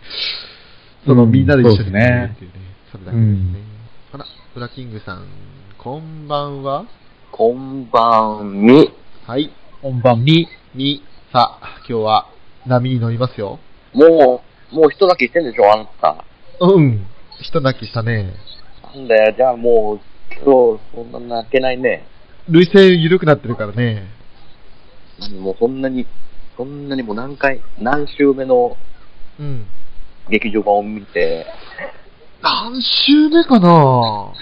[1.07, 2.57] その、うんみんなで一緒に見れるっていうね。
[2.93, 3.31] それだけですね。
[3.33, 3.57] うん
[4.13, 5.27] あら、ブラキングさん、
[5.79, 6.85] こんばんは。
[7.33, 8.93] こんばんみ。
[9.25, 9.51] はい。
[9.81, 12.27] 本番に、に、さあ、今日は
[12.67, 13.61] 波に乗りますよ。
[13.95, 16.25] もう、もう人だけしてんでしょ、あんた。
[16.61, 17.07] うん。
[17.41, 18.35] 人泣きしたね。
[18.95, 20.01] なんだよ、じゃあもう、
[20.45, 22.05] 今日、そんな泣けないね。
[22.49, 24.09] 累戦緩くなってるからね。
[25.41, 26.07] もうそんなに、
[26.57, 28.77] そんなにもう何回、何週目の
[29.39, 29.67] うん。
[30.29, 31.47] 劇場版を見て、
[32.43, 34.33] 何週目かな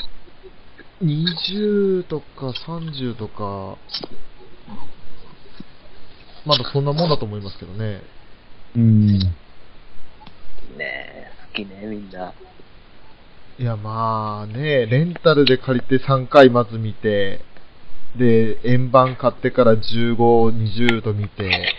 [1.03, 3.79] ?20 とか30とか、
[6.45, 8.03] まだそんなもんだと思いますけどね。
[8.75, 9.19] うん。
[9.19, 9.29] ね
[10.79, 12.33] え、好きね、みんな。
[13.59, 17.41] いや、まあね、レンタルで借りて3回まず見て、
[18.17, 21.75] で、円盤買ってから15、20と見て、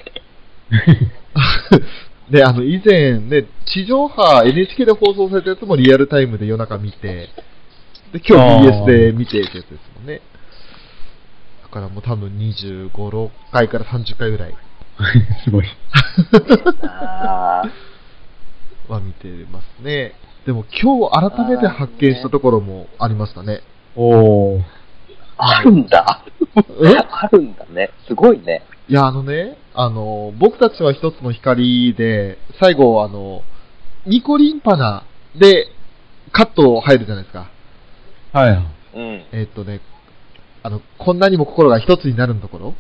[2.30, 7.30] で、あの、以前ね、地上波 NHK で放送されたやつもリアルタイムで夜中見て、
[8.12, 10.22] で、今日 BS で見てってやつですもんね。
[11.64, 14.56] だからもう多分25、6回から30回ぐらい
[15.46, 15.66] すごい。
[18.90, 20.16] は見てますね。
[20.46, 23.62] でも今日改めて発見したところもありましたね。
[23.96, 24.62] おお。
[25.38, 26.24] あるんだ。
[27.12, 27.92] あるんだね。
[28.08, 28.64] すごいね。
[28.88, 33.44] いや、あのね、あの、僕たちは一つの光で、最後、あの、
[34.08, 35.04] ニコリンパナ
[35.36, 35.68] で
[36.32, 37.52] カット入るじゃないですか。
[38.34, 38.98] はい。
[38.98, 39.26] うん。
[39.32, 39.82] えっとね、
[40.64, 42.74] あの、こんなにも心が一つになるのところ、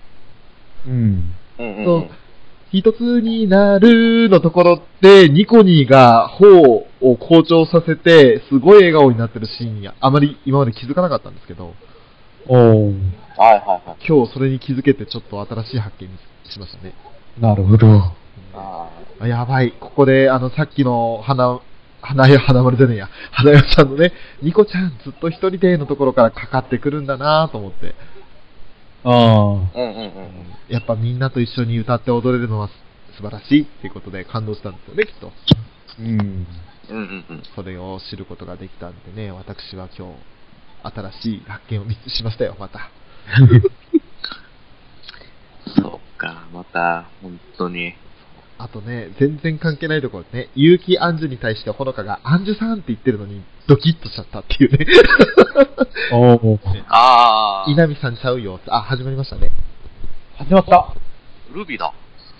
[0.87, 1.33] うん。
[1.59, 1.85] うんうん、う。
[1.85, 2.09] そうん
[2.71, 11.73] 一つになるのところで、ニコニーが頬を好調させて、すごい笑顔になってるシーンにあまり今まで気づかなかったんですけど、
[12.47, 12.87] おお。
[12.89, 12.95] はい
[13.37, 14.07] はいはい。
[14.07, 16.17] 今日それに気づけてちょっと新しい発見に
[16.51, 16.93] しましたね。
[17.39, 17.87] なるほど。
[18.53, 18.89] あ
[19.19, 19.73] あやばい。
[19.79, 21.61] ここで、あの、さっきの、花、
[22.01, 23.09] 花屋、花丸じゃねえや。
[23.31, 27.95] 花屋さんのね、ニコちゃんずっと一人でのところからかかってくるんだなと思って。
[29.03, 29.13] ああ。
[29.13, 29.15] あ。
[29.15, 30.55] うんうんうん。
[30.69, 32.73] やっぱみんなと一緒に歌って踊れるのはす
[33.17, 35.31] 素晴らしいっていうことで感動したんですよね、きっと。
[35.99, 36.07] うん。
[36.11, 36.47] うん
[36.89, 37.43] うんうん。
[37.55, 40.15] それを知ることができたんでね、私は今日、
[40.81, 42.89] 新しい発見をしましたよ、また。
[45.75, 47.93] そうか、また、本当に。
[48.61, 54.85] あとね、全然関係ないところね、結城アンジュに対してほのかが、アンジュさんって言ってるのに、ドキッとしちゃったっていうね。
[56.11, 56.59] おお。
[56.89, 57.71] ああ。
[57.71, 58.59] 稲見さんちゃうよ。
[58.67, 59.51] あ、始まりましたね。
[60.37, 60.93] 始まった。
[61.53, 61.93] ルビーだ。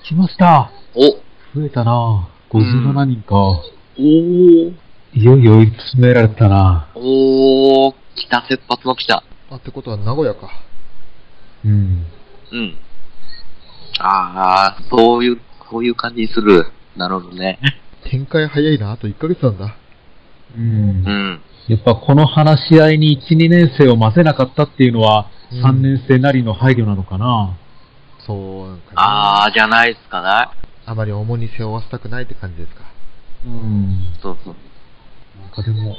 [0.04, 0.70] 来ました。
[0.94, 1.22] お
[1.58, 3.36] 増えたな57人か。
[3.38, 4.74] おー。
[5.14, 7.94] いよいよ追い詰められたなおー。
[8.16, 9.24] 来た、切羽の来た。
[9.50, 10.50] あ、ってことは名古屋か。
[11.64, 12.06] うん。
[12.52, 12.78] うん。
[14.00, 16.68] ああ、そういう、そういう感じにする。
[16.96, 17.60] なるほどね。
[18.10, 19.76] 展開早いな、あと1ヶ月なんだ。
[20.58, 21.12] うんう。
[21.12, 21.42] ん。
[21.68, 27.58] やっぱこの話し合いに1、2年生を混ぜなかったっていうのは、うん3年生なりの配慮なのかな。
[28.20, 28.94] そう、なんかね。
[28.98, 30.64] ああ、じゃないっすかね。
[30.86, 32.84] あまり重に背負わせたくないって感じですか。
[33.46, 34.14] うん。
[34.22, 34.56] そうそう。
[35.42, 35.96] なんかでも、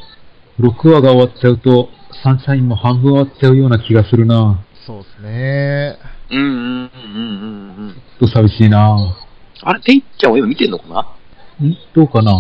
[0.61, 1.89] 6話が終わっちゃうと、
[2.23, 4.65] サンシャインも半分終わっちゃうような気がするな。
[4.87, 5.99] そうですね。
[6.31, 7.95] うんうんうんうんうん。
[8.21, 8.97] ちょっと寂しいな。
[9.63, 11.67] あれ、ていっちゃんは今見てんのかな？
[11.67, 12.33] んどうかな？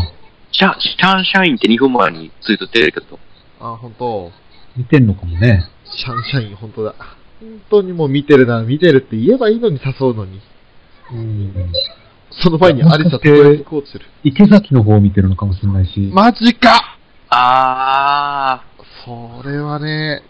[0.52, 3.18] シャ、シャンシャインって2分前にツイートしてるけど。
[3.60, 4.30] あ、本当
[4.76, 5.68] 見てんのかもね。
[5.84, 6.94] シャンシャイン、本当だ。
[7.40, 10.40] 本当にもう見てるな、見てるって言えばいいのに誘うのに。
[11.12, 11.72] うん。
[12.42, 14.06] その前にアリサとこれこうしてる？
[14.24, 16.10] 池崎の方を見てるのかもしれないし。
[16.12, 16.98] マジか
[17.30, 18.64] あ
[19.04, 20.22] それはね、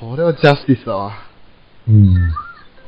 [0.00, 1.12] それはジャスティスだわ。
[1.88, 2.32] うん。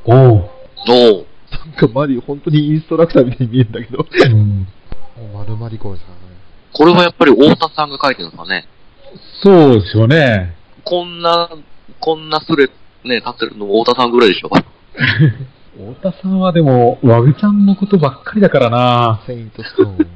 [0.05, 0.15] おう。
[0.15, 0.15] ー。
[0.23, 1.25] おー。
[1.67, 4.05] なんかマリ本当にインストラクターみたいに見えるんだけど。
[4.31, 4.67] うん。
[5.33, 6.13] 丸まりこいさんね。
[6.73, 8.67] これはやっぱり太田さんが書いてるのかね。
[9.43, 10.55] そうでしょうね。
[10.83, 11.49] こんな、
[11.99, 12.67] こんなスレ、
[13.03, 14.49] ね、立ってるの太田さんぐらいでしょ。
[14.49, 19.23] 太田さんはでも、ワグちゃんのことばっかりだからな。
[19.27, 20.07] セイントストーン。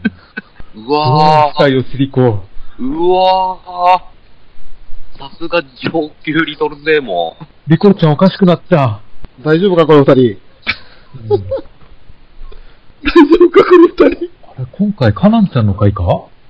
[0.87, 2.21] うわしたよ、スリコ。
[2.21, 2.39] ー。
[2.79, 5.19] うわー。
[5.19, 7.47] さすが上級リトルネーモン。
[7.67, 9.01] リコちゃんおかしくなった。
[9.43, 10.50] 大丈夫かこの二人？
[11.13, 11.43] うん、大丈
[13.35, 14.29] 夫かこの二人。
[14.43, 16.03] あれ、今回、カナンちゃんの回か？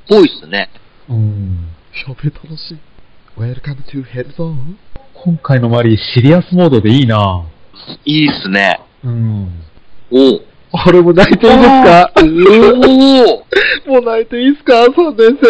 [0.07, 0.69] ぽいっすね。
[1.09, 1.67] うん。
[2.07, 2.79] やべ、楽しい。
[3.37, 4.75] Welcome to Headzone.
[5.13, 7.43] 今回のマリー、シリアスモードでいいな
[8.05, 8.79] いいっすね。
[9.03, 9.63] うん。
[10.11, 10.41] おう。
[10.87, 12.11] 俺も泣いていいですか？
[12.15, 12.31] おー
[13.87, 15.47] もう泣いていいですか ?3 年生。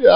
[0.00, 0.14] いや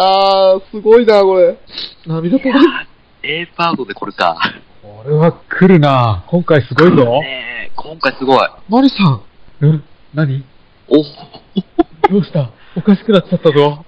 [0.57, 1.59] ー、すごいな、これ。
[2.07, 2.89] 涙止まる。
[3.25, 4.37] A パートでこれか。
[4.83, 7.05] これは来るな今回すごいぞ。
[7.21, 8.39] ねえ、今回すごい。
[8.69, 9.23] マリさん。
[9.61, 10.45] うん何？
[10.89, 12.51] お、どうした？
[12.77, 13.85] おかしくなっちゃったぞ。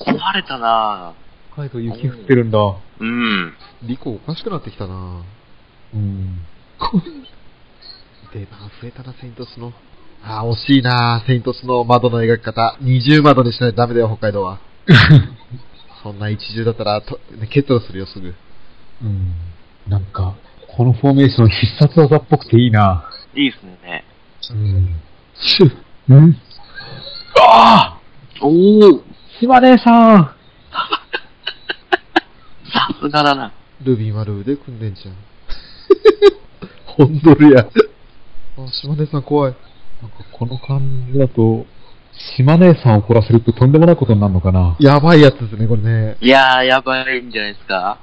[0.00, 1.14] 壊れたな
[1.52, 2.58] 北海道雪降ってるんだ。
[3.00, 3.54] うん。
[3.82, 5.22] リコおかしくなってきたな
[5.94, 6.38] うん。
[8.32, 9.72] 出番増えたな、セイントスの。
[10.24, 12.76] あー、惜しいなセイントスの窓の描き方。
[12.80, 14.58] 二重窓にしないとダメだよ、北海道は。
[16.02, 18.34] そんな一重だったら、とね、結露するよ、すぐ。
[19.02, 19.34] うん。
[19.88, 20.34] なんか、
[20.76, 23.08] このフォーメーション必殺技っぽくていいな。
[23.34, 24.04] いいっすね。
[24.50, 24.88] うん。
[25.36, 25.70] シュ
[26.10, 26.36] うん？
[27.40, 27.98] あ
[28.40, 29.00] あおー。
[29.40, 30.24] 島根さん
[32.72, 33.52] さすがだな。
[33.82, 35.16] ルビー丸腕組んでんじゃん。
[36.86, 37.66] ほんとるや。
[38.58, 39.54] あ、島根さん怖い。
[40.02, 41.66] なんかこの感じだと、
[42.36, 44.76] 島根さんを怒らせるととんでもないことになるのかな。
[44.78, 46.16] やばいやつですね、これね。
[46.20, 47.98] いやー、やばいんじゃないですか。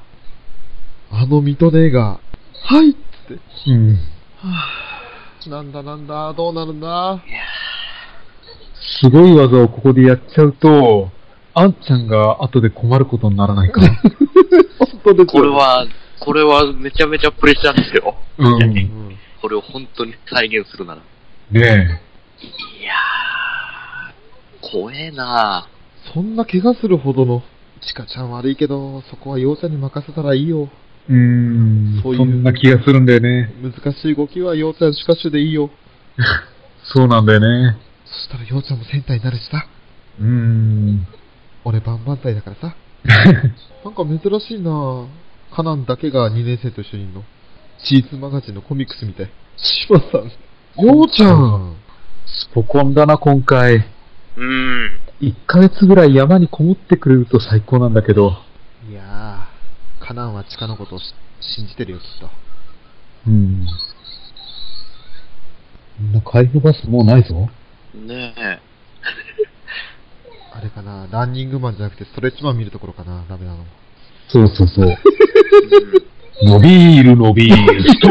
[1.12, 2.20] あの水戸姉が、
[2.64, 3.72] はいっつって。
[3.72, 4.00] うん。
[5.50, 7.24] なんだなんだ、どうなるんだ。
[9.02, 11.10] すごい技をここでやっちゃうと、
[11.54, 13.82] あんちゃんが後で困ることにならないか。
[13.82, 15.88] 本当ですよこれ、は、
[16.20, 18.16] これはめちゃめちゃプレッシャーですよ。
[18.38, 18.54] うん。
[18.56, 19.18] うねん。
[19.42, 21.02] これを本当に再現するなら。
[21.54, 21.58] え。
[21.60, 25.68] いやー、怖えな
[26.14, 27.44] そんな怪我するほどの、
[27.82, 30.70] チカちゃん悪いけど、そこは陽ちゃんに任せたらいいよ。
[31.10, 32.02] うーん。
[32.04, 33.54] そういうそんな気がするんだよね。
[33.62, 35.70] 難しい動きは陽ちゃんシカシュでいいよ。
[36.94, 37.78] そうなんだよね。
[38.06, 39.66] そしたら陽ちゃんもセンターになるしさ。
[40.20, 41.08] うーん。
[41.64, 42.76] 俺バンバン隊だからさ。
[43.84, 45.06] なんか珍しいな
[45.52, 47.24] カナンだけが2年生と一緒にいるの。
[47.84, 49.30] チーズマガジンのコミックスみたい。
[49.58, 50.32] シマさん。
[50.84, 51.76] 陽ちゃん。
[52.26, 53.84] スポコンだな、今回。
[54.38, 54.92] うん。
[55.22, 58.38] 1ヶ月ぐらい山にこもってくれると最高なんだけど。
[60.12, 62.30] カナンはチカのことをし信じてるよ、きっと。
[63.28, 63.66] うん。
[66.02, 67.50] みんな帰りのバスもうないぞ。
[67.96, 68.60] ねえ。
[70.52, 73.64] あれかな、ランニングマンじゃなくてストレッチマン見るところかな、ダメなの。
[74.28, 74.98] そうそうそう。
[76.44, 77.56] 伸びる伸びる
[78.02, 78.10] と、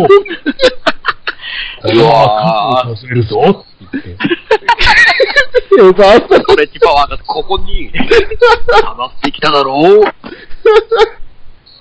[1.84, 5.76] うわぁ、数えるぞって言って。
[5.76, 6.36] よかった。
[6.36, 10.14] ストレッチパワーがここに、 溜まってきただろう。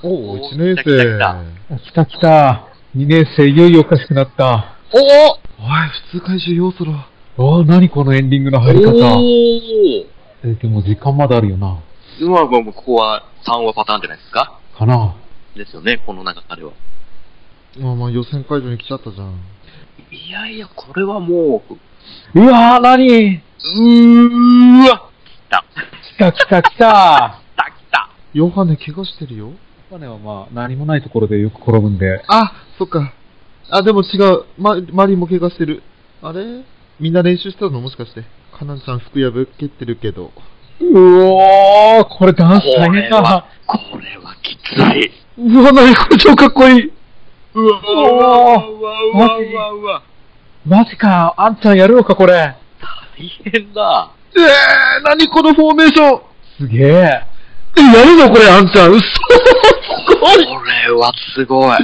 [0.04, 1.20] おお、お1年来た来生。
[1.20, 2.66] たあ来た来た。
[2.96, 4.76] 2年生、いよいよおかしくなった。
[4.94, 6.94] おおおい、普通回収要素ろ。
[7.38, 8.92] おー、何このエンディングの入り方。
[9.18, 9.22] お
[10.44, 11.78] えでも時間まだあるよな。
[12.20, 12.30] ー。
[12.30, 14.58] まあまあ、ここは3話パターンじゃないですか？
[14.78, 15.16] かな。
[15.56, 16.72] ですよね、この中では。
[17.78, 19.34] まあまあ予選会場に来ちゃったじゃん。
[20.12, 23.36] いやいや、これはもう、うわー、何？
[23.36, 25.66] うーわ来た。
[26.16, 27.40] 来た来た来た。
[27.54, 28.10] 来た来た。
[28.34, 29.52] ヨハネ怪我してるよ。
[29.92, 32.24] ヨハネはまあ、何もないところでよく転ぶんで。
[32.28, 33.12] あ、そっか。
[33.72, 34.46] あ、でも違う。
[34.60, 35.82] ま、マリンも怪我してる。
[36.22, 36.64] あれ？
[37.00, 37.82] みんな練習してたの？
[37.82, 38.24] もしかして。
[38.56, 40.32] カナンちゃん服破けてるけど。
[40.80, 45.12] うおー、これダンス大変これはだ。、これはきつい。
[45.40, 46.94] うわ、なにこれ超かっこいい。
[47.56, 48.58] うわうわうわ
[49.16, 50.04] うわうわうわ。
[50.68, 52.34] マジか、あんちゃんやるのか、これ。
[52.36, 54.12] 大変だ。
[54.36, 56.22] えー、なにこのフォーメーション。
[56.60, 57.29] すげえ。
[57.80, 58.92] え、やるのこれ、あんちゃん。
[58.92, 60.46] うっそすごい。
[60.46, 61.78] これはすごい。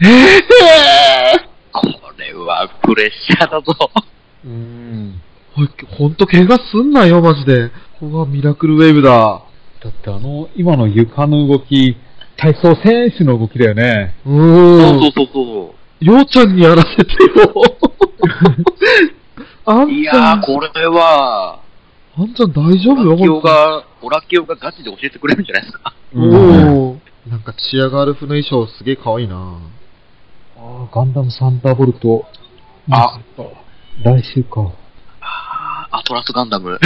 [0.00, 0.48] えー、
[1.72, 1.86] こ
[2.18, 3.74] れはプレッシャーだぞ。
[4.44, 5.20] うーん。
[5.54, 5.62] ほ
[5.96, 7.70] ほんと怪我すんなよ、マジで。
[8.00, 9.42] うわ、ミラクルウェーブだ。
[9.82, 11.96] だってあの、今の床の動き、
[12.36, 14.14] 体操選手の動きだよね。
[14.26, 15.00] うーん。
[15.00, 17.52] そうそうそうようちゃんにやらせてよ。
[19.66, 19.92] あんそう。
[19.92, 21.61] いちゃん、やー、これは、
[22.14, 25.94] あんちゃん大丈夫よ、オラキオが、オラキオがガチで教えてくれるんじゃないですか？
[26.14, 26.98] おー。
[27.30, 29.58] なんかチアガール風の衣装すげえ可愛いな
[30.58, 32.26] あーガンダムサンダーボルト。
[32.90, 33.18] あ、
[34.04, 34.72] 来週か。
[35.20, 36.78] あーアトラスガンダム。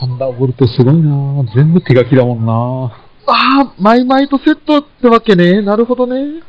[0.00, 2.52] サンダーボルトすごいな全部手書きだもんな
[3.26, 5.60] ああ、マイマイとセットってわけね。
[5.60, 6.42] なるほどね。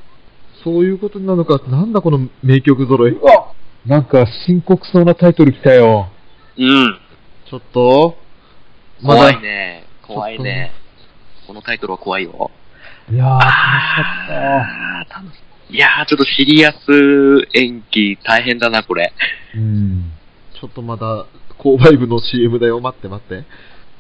[0.64, 1.60] そういうことになるのか。
[1.70, 3.18] なんだこの名曲揃い。
[3.86, 6.08] なんか深刻そうなタイトル来たよ。
[6.58, 7.00] うん。
[7.50, 8.18] ちょっと、
[9.02, 9.86] ま怖だいね。
[10.02, 10.72] 怖いね。
[11.48, 12.52] このタイトルは怖いよ。
[13.12, 13.52] いやー、楽しか
[15.02, 15.40] あー楽し
[15.70, 16.78] いやー、ちょっとシリアス
[17.54, 19.14] 演技大変だな、これ。
[19.14, 19.60] った。
[19.60, 20.12] うん。
[20.60, 21.26] ちょっとまだ、
[21.60, 22.80] 購買部の CM だよ。
[22.80, 23.46] 待って待って。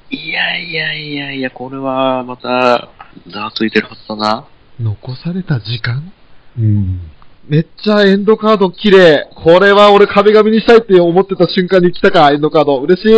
[0.09, 2.89] いやいやいやいや、これはまた、
[3.27, 4.47] ざわついてるはずだな。
[4.79, 6.11] 残された時間？
[6.57, 7.11] うん。
[7.47, 9.29] めっちゃエンドカード綺麗。
[9.35, 12.79] これは俺壁紙にしたいって思ってた瞬間に来たか、エンドカード。
[12.81, 13.11] 嬉しい。
[13.11, 13.13] い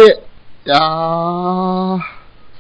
[0.66, 2.00] やー、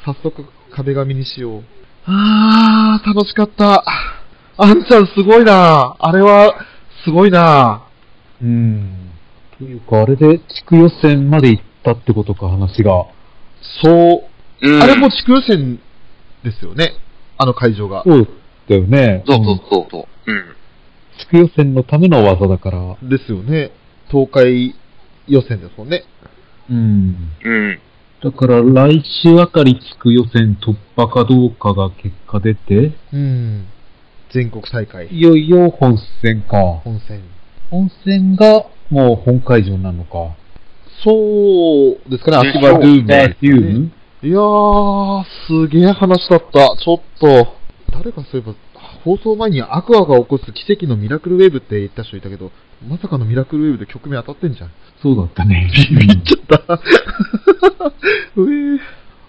[0.05, 1.63] 早速壁紙にしよう。
[2.05, 3.83] あー、楽しかった。
[4.57, 6.55] あんちゃんすごいなあれは、
[7.03, 7.85] すごいな
[8.41, 9.11] うん。
[9.57, 13.07] というか、あれで地区予選まで行ったってことか、話が。
[13.83, 14.23] そ
[14.61, 14.69] う。
[14.69, 14.81] うん。
[14.81, 15.79] あれも地区予選
[16.45, 16.93] ですよね。
[17.37, 18.03] あの会場が。
[18.05, 18.27] そう
[18.69, 19.23] だよね。
[19.27, 20.31] そうそうそうそう。
[20.31, 20.56] うん。
[21.19, 22.97] 地区予選のための技だから。
[23.01, 23.71] ですよね。
[24.09, 24.75] 東海
[25.27, 26.03] 予選ですもんね。
[26.69, 27.31] うん。
[27.43, 27.79] うん。
[28.23, 33.65] だから来週あたり地区予選突破かどうかが結果出て、うん。
[34.33, 35.07] 全国大会。
[35.07, 36.57] いよいよ本戦か。
[36.83, 37.21] 本戦。
[37.69, 40.35] 本戦がもう本会場なのか。
[41.03, 43.91] そうですかね、で秋葉ドゥームーいう
[44.23, 46.75] いやー、すげえ話だった。
[46.75, 47.55] ちょっと、
[47.91, 48.55] 誰かそういえば、
[49.07, 52.51] 放送前にアクアが起こす奇跡のミラクルウェーブって言った人いたけど、
[52.85, 54.71] まさかのミラクルウェーブで曲名当たってんじゃん。
[55.01, 55.71] そうだったね。
[55.91, 56.73] ビビっちゃった。
[58.35, 58.79] うえー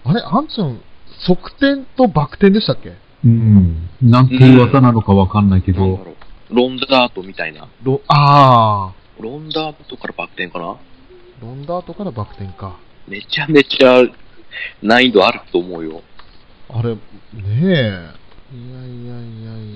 [0.03, 0.81] あれ、あんちゃん、
[1.25, 2.93] 側転とバク転でしたっけ？
[3.23, 3.89] うん。
[4.01, 6.55] なんていう技なのかわかんないけど、なんだろう。
[6.55, 7.67] ロンダートみたいな。
[7.83, 10.65] ロ、あロンダートからバク転かな？
[10.65, 10.75] ー、
[11.41, 12.75] ロンダートからバク転か。
[13.07, 14.03] めちゃめちゃ
[14.81, 16.01] 難易度あると思うよ。
[16.69, 16.99] あれ、ね
[17.63, 18.08] え。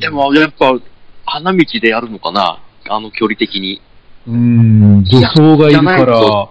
[0.03, 0.77] で、もやっぱ、
[1.25, 2.59] 花道でやるのかな？
[2.89, 3.81] あの距離的に。
[4.27, 6.49] うん、女装がいるから。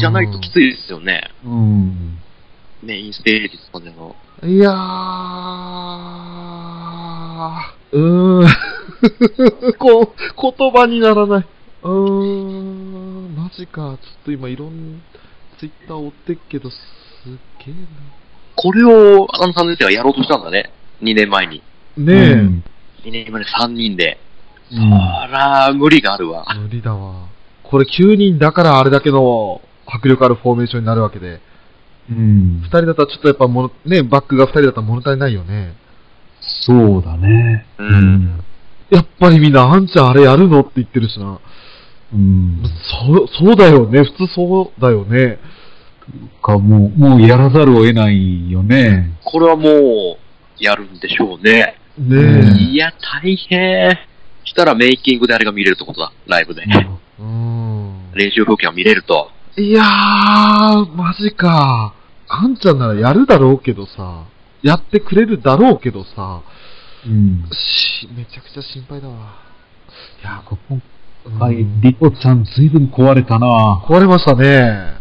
[0.00, 1.30] じゃないときついですよね。
[1.44, 2.18] うん。
[2.82, 4.16] メインステージとかでの。
[4.42, 4.74] いやー、
[7.92, 8.48] うーん。
[9.78, 10.08] こう、
[10.58, 11.46] 言葉にならない。
[11.82, 13.96] うーん、マジか。
[14.02, 15.00] ちょっと今いろん、
[15.58, 16.76] ツイッター追ってっけど、す
[17.28, 17.30] っ
[17.64, 17.74] げえ
[18.56, 20.72] これを、あの3年生がやろうとしたんだね。
[21.02, 21.62] 2年前に。
[21.96, 22.04] な。
[22.04, 22.64] ねえ、うん
[23.04, 24.18] 2年前に3人で。
[24.72, 26.46] うんあら、無理があるわ。
[26.58, 27.28] 無理だわ。
[27.62, 31.40] これ9人だからあれだけの迫力あるフォーメーションになるわけで。
[32.10, 32.66] うん2。
[32.68, 35.74] 人だったらちょっとやっぱもの、ね、バックが2人だったら物足りないよね。
[36.66, 37.66] そうだね。
[37.78, 38.40] うん。
[38.90, 41.40] やっぱりみんな、あんちゃんあれやるのって言ってるしな。
[42.12, 42.62] うん。
[43.06, 44.02] そう、そうだよね。
[44.04, 45.38] 普通そうだよね。
[46.42, 49.16] か、もう、もうやらざるを得ないよね。
[49.24, 50.16] これはもう、
[50.58, 51.76] やるんでしょうね。
[51.98, 52.92] ねうんいや、
[53.22, 53.98] 大変。
[54.44, 56.62] したらメイキングであれが見れるってことだ、ライブで。
[56.62, 56.88] え。
[57.20, 58.12] うん。
[58.14, 59.30] 練習風景が見れると。
[59.56, 61.94] いやー、マジか。
[62.28, 64.24] あんちゃんならやるだろうけどさ、
[64.62, 66.42] やってくれるだろうけどさ、
[67.06, 67.48] うん。
[67.52, 69.36] し、めちゃくちゃ心配だわ。
[70.22, 70.78] いや、ここ
[71.26, 74.94] うんはい、リコちゃんずいぶん壊れたな壊れましたね。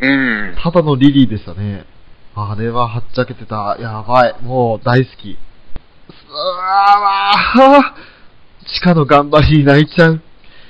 [0.00, 0.56] うん。
[0.62, 1.86] ただのリリーでしたね。
[2.34, 3.76] あれははっちゃけてた。
[3.80, 4.34] やばい。
[4.42, 5.38] もう大好き。
[6.30, 10.20] うわー地下の頑張りに泣いちゃう。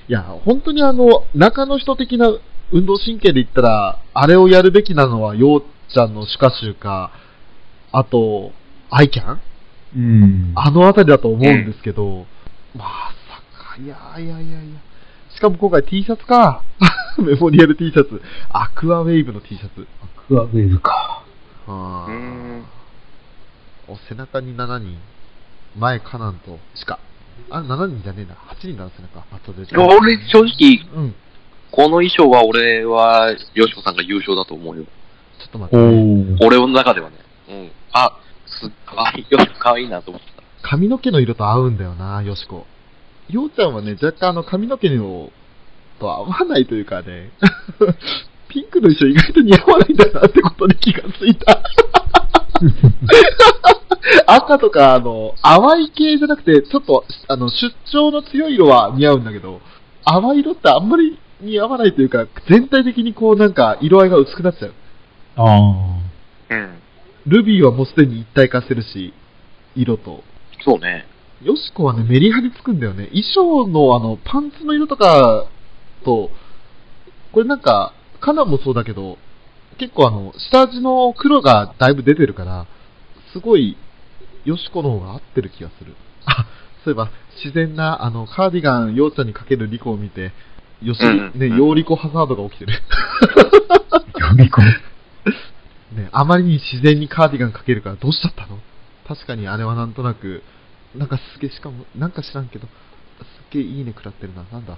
[0.08, 2.32] いや、本当にあの、中の人的な
[2.72, 7.10] 運動神経で言ったら、あれをやるべきなのは、ようちゃんのシュカシュか、
[7.92, 8.52] あと、
[8.90, 9.40] アイキャン？
[9.96, 10.52] うん。
[10.54, 12.26] あのあたりだと思うんですけど、
[12.74, 14.80] まさか、いやいやいやいや。
[15.34, 16.62] しかも今回 T シャツか。
[17.18, 18.22] メモリアル T シャツ。
[18.50, 19.86] アクアウェイブの T シャツ。
[20.02, 21.22] アクアウェーブか。
[21.66, 22.64] あーうん
[23.88, 24.98] お背中に7人。
[25.78, 26.98] 前カナンとシカ。
[27.50, 28.34] あ、7人じゃねえな。
[28.34, 29.24] 8人なんですねか。
[29.30, 29.64] あとで。
[29.76, 31.14] 俺、正直、うん。
[31.70, 34.84] この衣装は俺は、よしこさんが優勝だと思うよ。
[34.84, 36.36] ちょっと待って、おね。
[36.40, 36.46] ー。
[36.46, 37.16] 俺の中ではね。
[37.48, 37.70] うん。
[37.92, 39.26] あ、す、い。
[39.30, 40.42] よしこかわいいなと思った。
[40.62, 42.66] 髪の毛の色と合うんだよな、よしこ。
[43.30, 45.30] ようちゃんはね、若干あの髪の毛の
[45.98, 47.30] と合わないというかね、
[48.48, 51.62] ピンクの衣装意外と似合わないんだなってことに気がついた。
[54.26, 59.60] 赤とか、あの、淡い系じゃなくて、ちょっと、あの、出張の強い色は似合うんだけど、
[60.04, 64.72] 淡い色ってあんまり似合わないというか、全体的にこうなんか色合いが薄くなっちゃう。
[65.36, 66.54] ああ。
[66.54, 66.78] うん。
[67.26, 69.12] ルビーはもうすでに一体化してるし、
[69.76, 70.22] 色と。
[70.64, 71.06] そうね。
[71.42, 73.06] よしこはね、メリハリつくんだよね。
[73.08, 75.46] 衣装のあの、パンツの色とか
[76.04, 76.30] と、
[77.32, 79.18] これなんか、カナンもそうだけど、
[79.78, 82.66] 結構あの、下地の黒がだいぶ出てるから、
[83.32, 83.76] すごい、
[84.44, 85.94] よしこの方が合ってる気がする。
[86.26, 86.46] あ、
[86.84, 87.10] そういえば、
[87.44, 90.32] 自然な、あの、カーディガン、ようちゃんにかけるリコを見て、
[90.82, 92.72] よし、うんね、ようリコハザードが起きてる。
[94.30, 94.68] 呼び込む。
[96.02, 98.58] ね、あまりに自然にカーディガンかけるからどうしちゃったの？
[99.06, 100.42] 確かにあれはなんとなく、
[100.94, 102.74] なんかすげえ、しかも、なんか知らんけど、すっ
[103.52, 104.44] げえいいね食らってるな。
[104.52, 104.76] なんだ？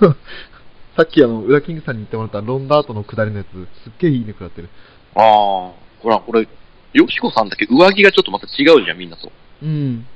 [0.96, 3.48] さっきあの、ウラキングさんに言ってもらったロンダートの下りのやつ、
[3.82, 4.68] すっげえいいね食らってる。
[5.14, 5.22] ああ。
[6.00, 6.46] ほら、これ、
[6.92, 7.66] よしこさんだけ？
[7.70, 9.32] 上着がちょっとまた違うじゃん、みんなと。
[9.62, 10.06] うん。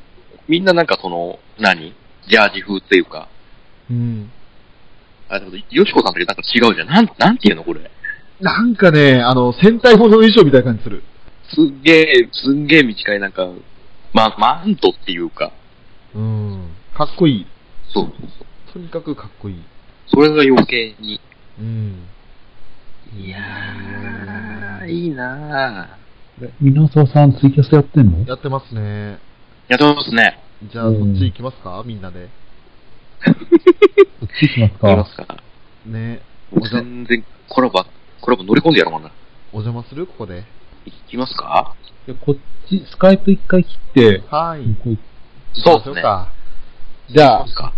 [0.49, 1.95] みんななんかその、何？
[2.29, 3.29] ジャージ風っていうか。
[3.91, 4.31] うん。
[5.29, 6.89] あ、でも、よしこさんだけなんか違うじゃん。
[6.89, 7.91] なん、なんていうのこれ？
[8.41, 11.03] なんかね、あの、戦隊ものの衣装みたいな感じする。
[11.49, 13.49] すっげえ、すんげえ短いなんか、
[14.13, 15.53] ま、マントっていうか。
[16.15, 16.69] うん。
[16.95, 17.47] かっこいい。
[17.95, 18.73] そうそうそう。
[18.75, 19.57] とにかくかっこいい。
[20.09, 21.21] それが余計に。
[21.59, 22.07] うん。
[23.19, 26.51] いやー、いいなー。
[26.61, 28.25] 皆沢さんツイキャスやってんの？
[28.27, 29.19] やってますね。
[29.69, 30.39] やってますね。
[30.71, 31.83] じゃあ、そっち行きますか？
[31.85, 32.29] みんなで。
[33.25, 33.33] こ
[34.25, 35.27] っち行きますかいきますか。
[35.87, 36.21] ね。
[36.53, 37.85] もう全然コラボ、
[38.21, 39.13] コラボ乗り込んでやろうかな。
[39.53, 40.07] お邪魔する？
[40.07, 40.45] ここで。
[40.85, 41.75] いきますか？
[42.07, 42.35] でこっ
[42.69, 44.63] ち、スカイプ一回切って、はい。
[44.63, 45.03] 向こう行っ
[45.65, 46.03] そうですね。
[46.03, 46.33] か。
[47.09, 47.73] じゃあ行きま、すか。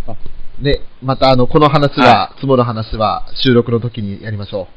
[0.61, 4.69] ね、またあの、この話は、は積もる話は収録の時にやりましょ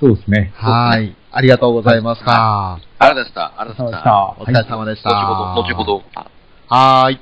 [0.00, 0.52] そうですね。
[0.56, 0.64] う。
[0.64, 1.14] はい。
[1.32, 2.74] ありがとうございました。
[2.74, 3.60] ありがとうございました。
[3.60, 4.36] ありがとうございました。
[4.38, 5.10] お疲れ様でした。
[5.10, 6.02] 後ほど、後ほど。
[6.68, 7.20] はーい。